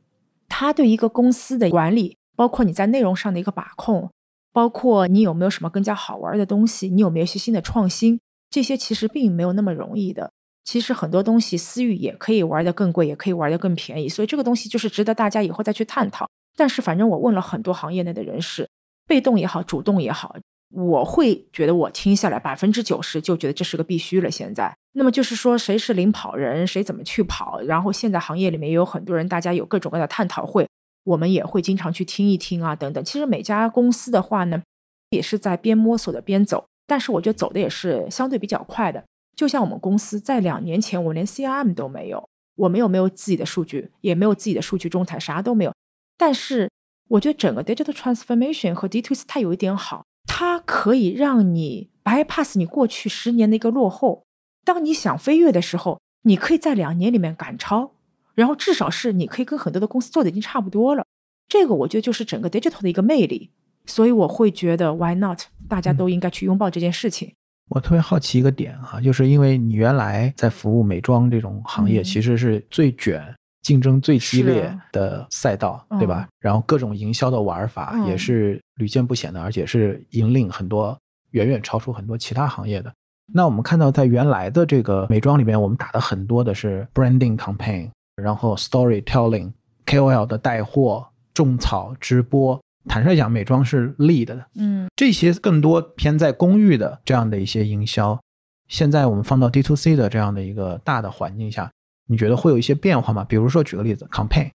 [0.47, 4.11] 它对一个公司的管理，包括你在内容上的一个把控，
[4.51, 10.31] 包括你有没有什么更加好玩的东西，你有没有一些新的创新，这些其实并没有那么容易的。
[10.63, 16.29] 其实很多东西私域也可以玩的更贵，也可以玩的更便宜，所以这个东西就是值得大家以后再去探讨。
[16.55, 18.69] 但是反正我问了很多行业内的人士，
[19.05, 20.37] 被动也好，主动也好。
[20.75, 24.31] 我会觉得我听下来百分之九十就觉得这是个必须了。
[24.31, 27.61] 现在，那么就是说谁是领跑人，谁怎么去跑。
[27.61, 30.67] 然后现在行业里面也有很多人，大家有各种各样的探讨会，
[31.03, 33.03] 我们也会经常去听一听啊，等等。
[33.05, 34.63] 其实每家公司的话呢，
[35.11, 39.03] 也是在边摸索的边走，但是我觉得走的也是相对比较快的。
[39.35, 45.73] 就像我们公司在两年前，我连 CRM 都没有，我们又没有自己的数据，也没有自己的数据中台，啥都没有。
[46.17, 46.69] 但是
[47.09, 50.03] 我觉得整个 digital transformation 和 D2C 它有一点好。
[50.35, 54.23] 它可以让你 bypass 你过去十年的一个落后。
[54.65, 57.91] 当你想飞跃的时候，你可以在两年里面赶超，
[58.33, 61.05] 然后至少是你可以跟很多的公司做的已经差不多了。
[61.47, 63.51] 这个我觉得就是整个 digital 的一个魅力。
[63.85, 65.39] 所以我会觉得 why not？
[65.69, 67.31] 大家都应该去拥抱这件事情。
[67.69, 73.35] 我特别好奇一个点啊，就是因为你原来在服务美妆这种行业，其实是最卷。
[73.63, 76.27] 竞争最激烈的赛道，对吧？
[76.39, 80.95] 然后各种营销的玩法也是屡见不鲜的，而且是引领很多
[81.31, 82.93] 远远超出很多其他行业的。
[83.33, 92.61] 那我们看到，在原来的这个美妆里面，我们打的很多的是 branding campaign，然后 storytelling，KOL 的带货、种草、直播。
[92.85, 98.19] 坦率讲，美妆是 lead 的，嗯，这些更多偏在公域的这样的一些营销，
[98.67, 101.71] 现在我们放到 D to C 的这样的一个大的环境下。
[102.07, 103.25] 你觉得会有一些变化吗？
[103.27, 104.49] 比如说，举个例子，campaign，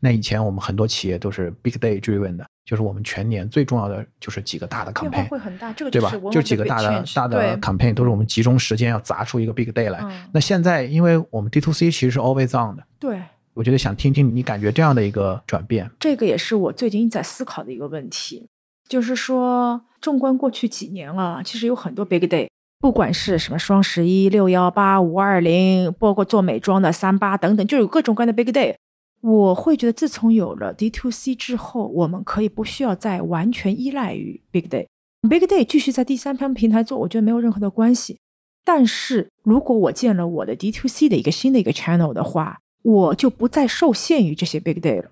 [0.00, 6.12] 那以前我们很多企业都是 big day driven 的，就是我们全年最重要的就是几个大的 campaign，会很大，这个对吧？
[6.30, 10.04] 就几个大的大的 campaign 都是我们集中时间要砸出一个 big day 来。
[10.32, 13.20] 那现在，因为我们 D to C 其实是 always on 的，对，
[13.54, 15.90] 我觉得想听听你感觉这样的一个转变。
[15.98, 18.48] 这个也是我最近在思考的一个问题，
[18.88, 22.48] 就是说，纵观过去几年啊，其实有很多 big day，
[22.80, 28.74] 不管是什么双十一、六幺八、五二零，包括做美妆的三八等等，就有各种各样的 big day。
[29.20, 34.86] 我会觉得，自从有了 D to C 之后，我们可以不需要再完全依赖于 big day。
[35.28, 38.18] big day 继续在第三方平台做，我觉得没有任何的关系。
[38.64, 45.10] 但是如果我建了我的 D to C 的一个新的一个 channel 的话，我就不再受限于这些 big day 了。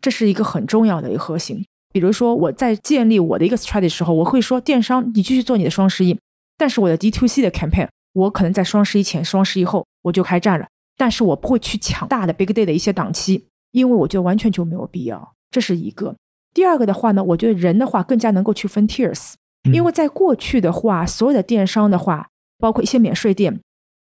[0.00, 1.64] 这是一个很重要的一个核心。
[1.92, 6.16] 比如说，我在建立我的一个 strategy 的时候，我会说，电商你继续做你的双十一，
[6.58, 10.66] 但是我的 D to C 的 campaign，我可能在双十一前、双十一后我就开战了。
[10.96, 15.32] 但是我不会去抢大的 big day 的一些档期，因为我觉得完全就没有必要。
[15.50, 16.16] 这是一个。
[16.52, 19.34] 第二个的话呢，我觉得人的话更加能够去分 tiers，
[19.72, 22.28] 因为在过去的话，所有的电商的话，
[22.58, 23.60] 包括一些免税店，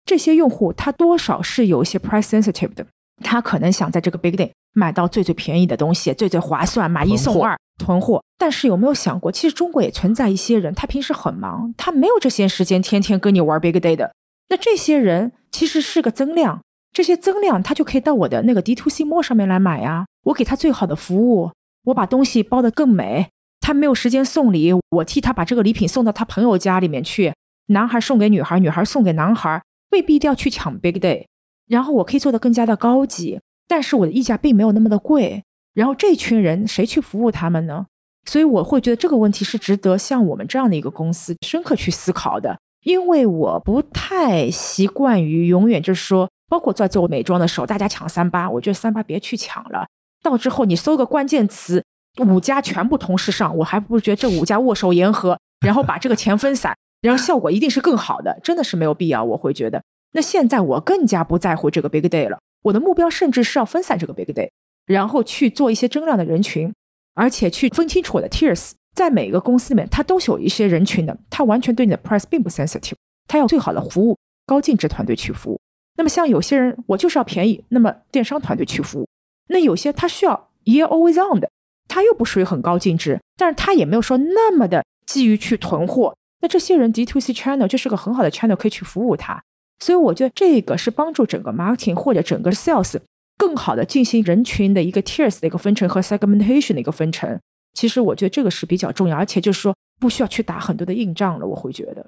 [0.03, 2.87] 这些用户他多少是有一些 price sensitive 的，
[3.21, 8.23] 他可能想在这个 big day 买到最最便宜的东西，最最划算，买一送二，囤货。
[8.37, 14.13] 但是有没有想过，其实中国也存在一些人，他平时很忙，他没有这些时间天天跟你玩 big day 的。
[14.49, 16.61] 那这些人其实是个增量。
[16.91, 20.05] 这些增量，他就可以到我的那个 D to C Mall 上面来买呀。
[20.23, 21.51] 我给他最好的服务，
[21.85, 23.29] 我把东西包得更美。
[23.61, 27.33] 他没有时间送礼，我替他把这个礼品送到他朋友家里面去。
[27.67, 29.61] 男孩送给女孩，女孩送给男孩，
[29.91, 31.25] 未必一定要去抢 Big Day。
[31.69, 35.45] 然后我可以做得更加的高级，但是我的溢价并没有那么的贵。
[35.73, 37.85] 然后这群人谁去服务他们呢？
[38.25, 42.59] 所以我会觉得这个问题是值得像我们这样的一个公司深刻去思考的。
[42.83, 46.27] 因为我不太习惯于永远就是说。
[46.49, 49.85] 包括在做美妆的时候，大家抢三八，我觉得三八别去抢了。
[50.23, 51.85] 到之后你搜个关键词，
[52.25, 59.23] 五家全部同时上，我还不如觉得这五家握手言和，然后把这个钱分散，然后效果一定是更好的，真的是没有必要。
[59.23, 62.39] 我会觉得，那现在我更加不在乎这个 big day 了。
[62.63, 64.49] 我的目标甚至是要分散这个 big day，
[64.85, 66.73] 然后去做一些增量的人群，
[67.13, 68.71] 而且去分清楚我的 tiers。
[68.95, 72.95] 在每个公司里面，它都是有一些人群的，它完全对你的 price 并不 sensitive，
[73.27, 75.59] 它要最好的服务，高净值团队去服务。
[75.95, 79.05] 那么像有些人，我就是要便宜，那么电商团队去服务；
[79.47, 81.49] 那有些他需要 year always on 的，
[81.87, 86.15] 他又不属于很高净值，但是他也没有说那么的基于去囤货。
[86.41, 89.41] 那这些人 D to C channel 就是个很好的 channel 可以去服务他。
[89.79, 92.97] 所以我觉得这个是帮助整个 marketing 或者整个 sales
[93.37, 97.39] 更好的进行人群的一个 tiers 的一个分成和 segmentation 的一个分成。
[97.73, 101.47] 其实我觉得这个是比较重要，而且就是说不需要去打很多的硬仗了。
[101.47, 102.05] 我会觉得。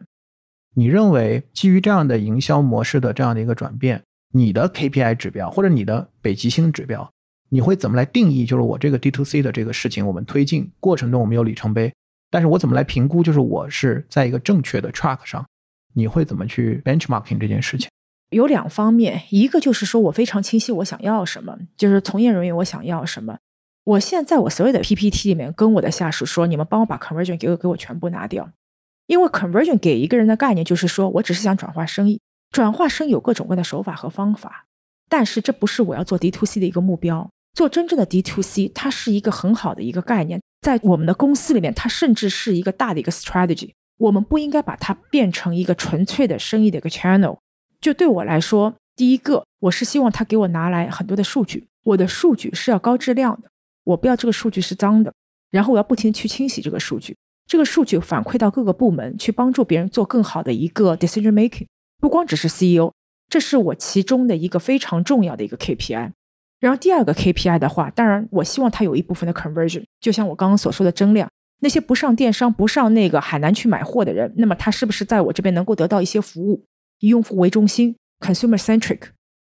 [0.76, 4.02] 你认为基于这样的营销模式的这样的一个转变，
[4.34, 7.10] 你的 KPI 指标或者你的北极星指标，
[7.50, 8.46] 你会怎么来定义？
[8.46, 11.94] 就是我这个 D to C 的这个事情，我们推进过程中我们有里程碑，
[12.30, 13.22] 但是我怎么来评估？
[13.22, 15.46] 就是我是在一个正确的 track 上，
[15.94, 17.90] 你会怎么去 benchmarking 这件事情？
[18.30, 23.38] 有两方面，一个就是说我非常清晰我想要什么，就是从业人员我想要什么。
[23.84, 28.50] 我现在我所有的 PPT 里面跟我的下属说，你们帮我把 conversion 给我给我全部拿掉。
[29.08, 32.22] 因为 conversion 给一个人的概念就是说，我只是想转化生意，
[32.52, 34.68] 转化生意有各种各样的手法和方法，
[35.10, 37.30] 但是这不是我要做 D to C 的一个目标。
[37.54, 43.72] 做真正的 D to C，它是一个很好的一个概念，在我们的公司里面，它甚至是一个大的一个 strategy。
[44.02, 47.38] 我们不应该把它变成一个纯粹的生意的一个 channel。
[47.80, 53.50] 就对我来说，第一个，我是希望他给我拿来很多的数据，我的数据是要高质量的，
[53.84, 55.14] 我不要这个数据是脏的，
[55.52, 57.16] 然后我要不停去清洗这个数据。
[57.46, 61.68] 这个数据反馈到各个部门去，帮助别人做更好的一个 decision making，
[62.00, 62.92] 不光只是 CEO，
[63.30, 66.12] 这是我其中的一个非常重要的一个 KPI。
[66.60, 71.30] 然后第二个 KPI 的话，当然我希望它有一部分的 conversion，就像我刚刚所说的增量，
[71.62, 76.66] 那些不上电商、不上那个海南去买货的人，那么他是不是在我这边能够得到一些服务？
[77.00, 79.00] 以用户为中心，consumer centric，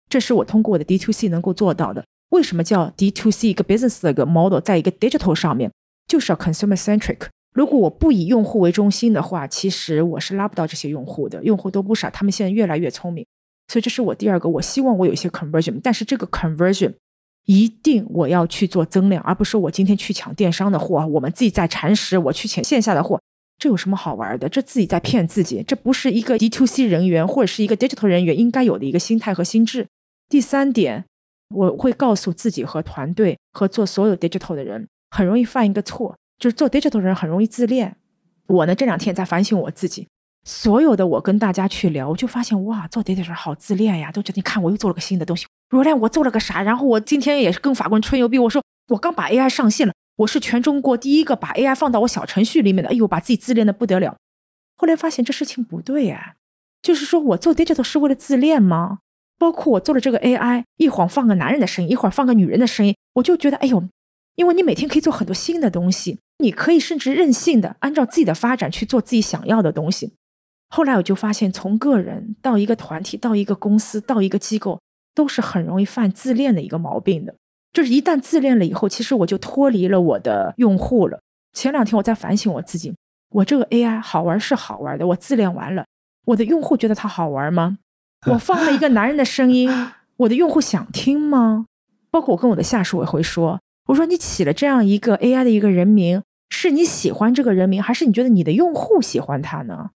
[0.08, 2.04] 这是我通过我的 D to C 能够做到的。
[2.30, 5.70] 为什么叫 D to C 一个 business 的一个 model，在一个 digital 上面，
[6.08, 7.28] 就是要 consumer centric。
[7.54, 11.42] 如果我不以用户为中心的话，其实我是拉不到这些用户的。
[11.44, 13.24] 用户都不傻，他们现在越来越聪明，
[13.68, 14.48] 所以这是我第二个。
[14.48, 16.92] 我希望我有一些 conversion，但是这个 conversion
[17.46, 23.20] 一定我要去做增量，而不是我今天去抢电商的货，我们自己在蚕食，我去抢线下的货，
[23.58, 24.48] 这有什么好玩的？
[24.48, 29.86] 这自己在骗自己，这不是一个 D to C 人员或者是一个 digital 人员应该有的一个心态和心智。
[30.28, 31.04] 第三点，
[31.54, 36.16] 我会告诉自己和团队和做所有 digital 的人，很容易犯一个错。
[36.38, 37.96] 就是做 digital 人很容易自恋，
[38.48, 40.06] 我呢这两天在反省我自己，
[40.46, 46.62] 所有的我跟大家去聊，我就发现哇，做 data 好自恋呀，都觉得你看我又做了个新的东西，若亮我做了个啥？
[46.62, 54.16] 然后我今天也是跟法国人吹牛逼，我说我刚把 AI 上线了，我是全中国第一个把 AI 放到我小程序里面的，哎呦，把自己自恋的不得了。
[54.76, 56.36] 后来发现这事情不对呀，
[56.80, 59.00] 就是说我做 data 是为了自恋吗？
[59.38, 63.82] 包括我做了这个 AI，一会儿放个男人的声音，一会儿放个女人的声音，我就觉得哎呦，
[64.36, 66.18] 因为你每天可以做很多新的东西。
[66.38, 70.12] 你可以甚至任性的按照自己的发展去做自己想要的东西，
[70.68, 74.80] 后来我就发现，从个人到一个团体，到一个公司，到一个机构，
[75.14, 77.34] 都是很容易犯自恋的一个毛病的。
[77.72, 81.20] 就是一旦自恋了以后，其实我就脱离了我的用户了。
[81.52, 82.94] 前两天我在反省我自己，
[83.30, 85.84] 我这个 AI 好玩是好玩的，我自恋完了，
[86.24, 87.78] 我的用户觉得它好玩吗？
[88.26, 89.70] 我放了一个男人的声音，
[90.16, 91.66] 我的用户想听吗？
[92.10, 99.90] 包括我跟我的下属也会说，我说你起了这样一个 AI 的一个人名，是你喜欢这个人名，还是你觉得你的用户喜欢他呢？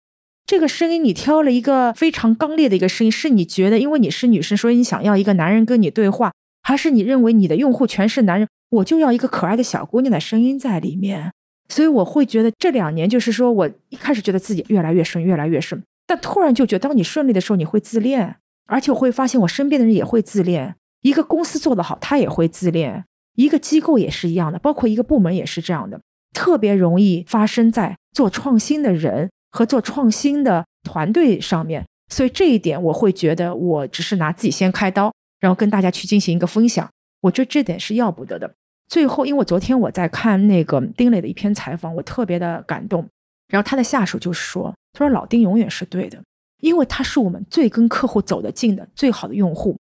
[0.51, 11.31] 这个声音你挑了一个非常刚烈的一个声音，是你觉得因为你是女生，所以你想要一个男人跟你对话，还是你认为你的用户全是男人，我就要一个可爱的小姑娘的声音在里面？
[11.69, 15.81] 所以我会觉得这两年就是说我一开始觉得自己越来越顺，越来越顺。
[16.05, 18.35] 但突然就觉得，当你顺利的时候，你会自恋，
[18.67, 20.75] 而且我会发现我身边的人也会自恋。
[21.01, 23.05] 一个公司做得好，他也会自恋；
[23.37, 26.01] 一个机构也是一样的，包括一个部门也是这样的，
[26.33, 31.85] 特别容易发生在做创新的人和做创新的团队上面。
[32.09, 36.89] 所以这一点，我会觉得我只是拿自己先开刀，然后跟大家去进行一个分享。
[37.21, 38.53] 我觉得这点是要不得的。
[38.89, 43.07] 最后，因为我昨天我在看那个丁磊的一篇采访，我特别的感动。
[43.47, 46.21] 然后他的下属就是说：“他说老丁永远是对的，
[46.59, 49.77] 因为他是我们最跟客户走得近的最好的用户。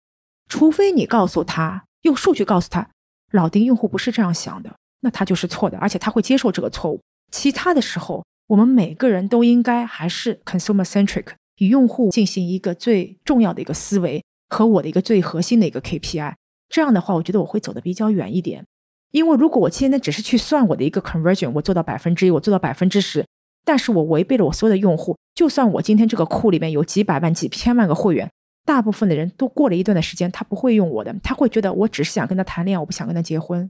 [0.48, 2.88] 除非你告诉他，用数据告诉他，
[3.32, 7.00] 老丁用户不是这样想的，那他就是错的，而且他会接受这个错误。
[7.32, 11.28] 其他的时候，我们每个人都应该还是 consumer centric，
[11.58, 16.34] 以用户进行一个最重要的一个思维和我的一个最核心的一个 KPI。
[16.68, 18.66] 这样的话，我觉得我会走得比较远一点。
[19.12, 23.24] 因为如果我现在只是去算我的一个 conversion，我做到百分之一，我做到百分之十。”
[23.64, 25.16] 但是我违背了我所有的用户。
[25.36, 28.32] 就算我今天这个库里面有几百万、几千万个会员，
[28.66, 33.70] 大部分的人都过了一段的时间，他不会用我的，他会觉得我只是想跟他谈恋爱，我不想跟他结婚，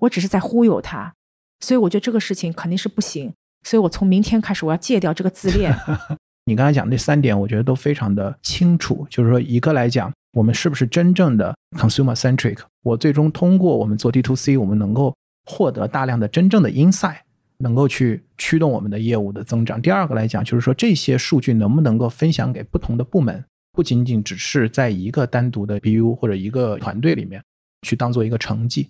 [0.00, 1.14] 我只是在忽悠他。
[1.60, 3.32] 所以我觉得这个事情肯定是不行。
[3.64, 5.74] 所以我从明天开始，我要戒掉这个自恋。
[6.46, 9.06] 你刚才讲那三点，我觉得都非常的清楚。
[9.10, 12.58] 就是说，一个来讲，我们是不是真正的 consumer centric？
[12.82, 17.18] 我最终通过我们做 D to C，我们能够获得大量的真正的 insight。
[17.62, 19.82] 能够去驱动我们的业务的增长。
[19.82, 27.42] 第二个来讲，就是说这些数据能不能够分享给不同的部门，不仅仅只是在一个单独的 BU 或者一个团队里面
[27.82, 28.88] 去当做一个成绩。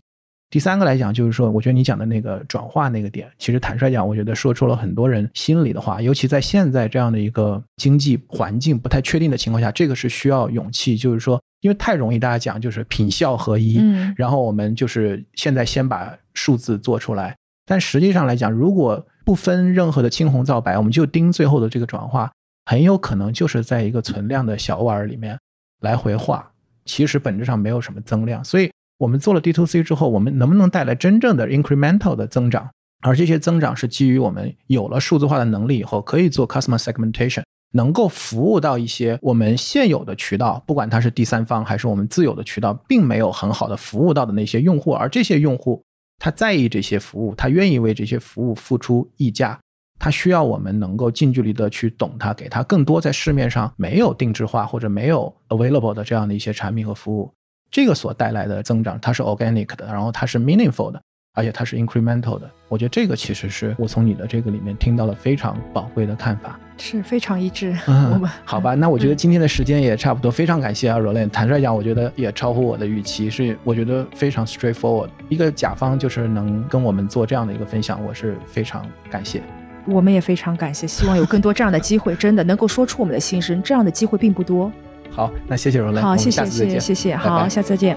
[0.50, 6.02] 第三个来讲，就是说，我觉得你讲的那个转化那个点，其实坦率讲，我觉得说出了很多人心里的话。
[6.02, 10.96] 尤其在现在这样的一个经济环境不太确定的情况下，这个是需要勇气。
[10.96, 17.36] 就是说，因为太容易大家讲就是品效合一，嗯，然后我们就是现在先把数字做出来。
[17.64, 22.28] 但实际上来讲，如果不分任何的青红皂白，我们就盯最后的这个转化，
[22.64, 25.38] 很有可能就是在一个存量的小碗里面
[25.80, 26.50] 来回画，
[26.84, 28.44] 其实本质上没有什么增量。
[28.44, 28.68] 所以，
[29.00, 32.68] 我们做了 D to C 之后，我们能不能带来真正的 incremental 的增长？
[33.00, 37.42] 而这些增长是基于我们有了数字化的能力以后，可以做 customer segmentation，
[37.72, 45.82] 能够服务到一些我们现有的渠道，不管它是第三方还是我们自有的渠道，并没有很好的服务到的那些用户，而这些用户。
[46.18, 49.58] 他在意这些服务，他愿意为这些服务付出溢价，
[49.98, 57.32] 他需要我们能够近距离的去懂他，给他更多在市面上没有定制化或者没有 available 的这样的一些产品和服务，
[57.70, 61.00] 这个所带来的增长，它是 organic 的，然后它是 meaningful 的。
[61.32, 67.72] 而且它是 incremental 的，我觉得这个其实是我从你的这个里面听到了非常宝贵的看法，是非常一致。
[67.86, 75.08] 我们 好吧，那我觉得今天的时间也差不多，非常感谢啊 r o l a n 坦率讲，我觉得也超乎我的预期，是我觉得非常 straightforward。
[75.28, 79.40] 一个甲方就是能跟我们做这样的一个分享，我是非常感谢。
[79.86, 84.70] 我们也非常感谢，希望有更多这样的机会，真的能够说出我们的心声，这样的机会并不多。
[85.12, 87.96] 好，那谢谢 a n 好，谢谢，谢谢，谢谢，好，下次再见。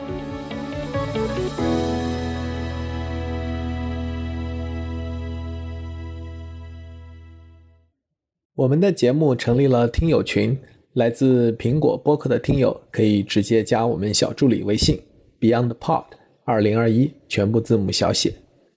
[8.55, 10.57] 我们的节目成立了听友群，
[10.93, 14.99] 来自苹果播客的听友可以直接加我们小助理微信
[15.39, 16.03] BeyondPod
[16.45, 18.33] 二零二一，全部字母小写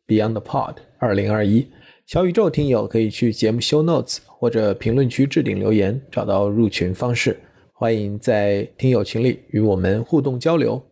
[0.07, 1.67] BeyondPod 二零二一。
[2.07, 7.39] 小宇宙听友可以去节目 Show Notes 或者评论区置顶留言，找到入群方式。
[7.79, 10.83] 欢迎在听友群里与我们互动交流。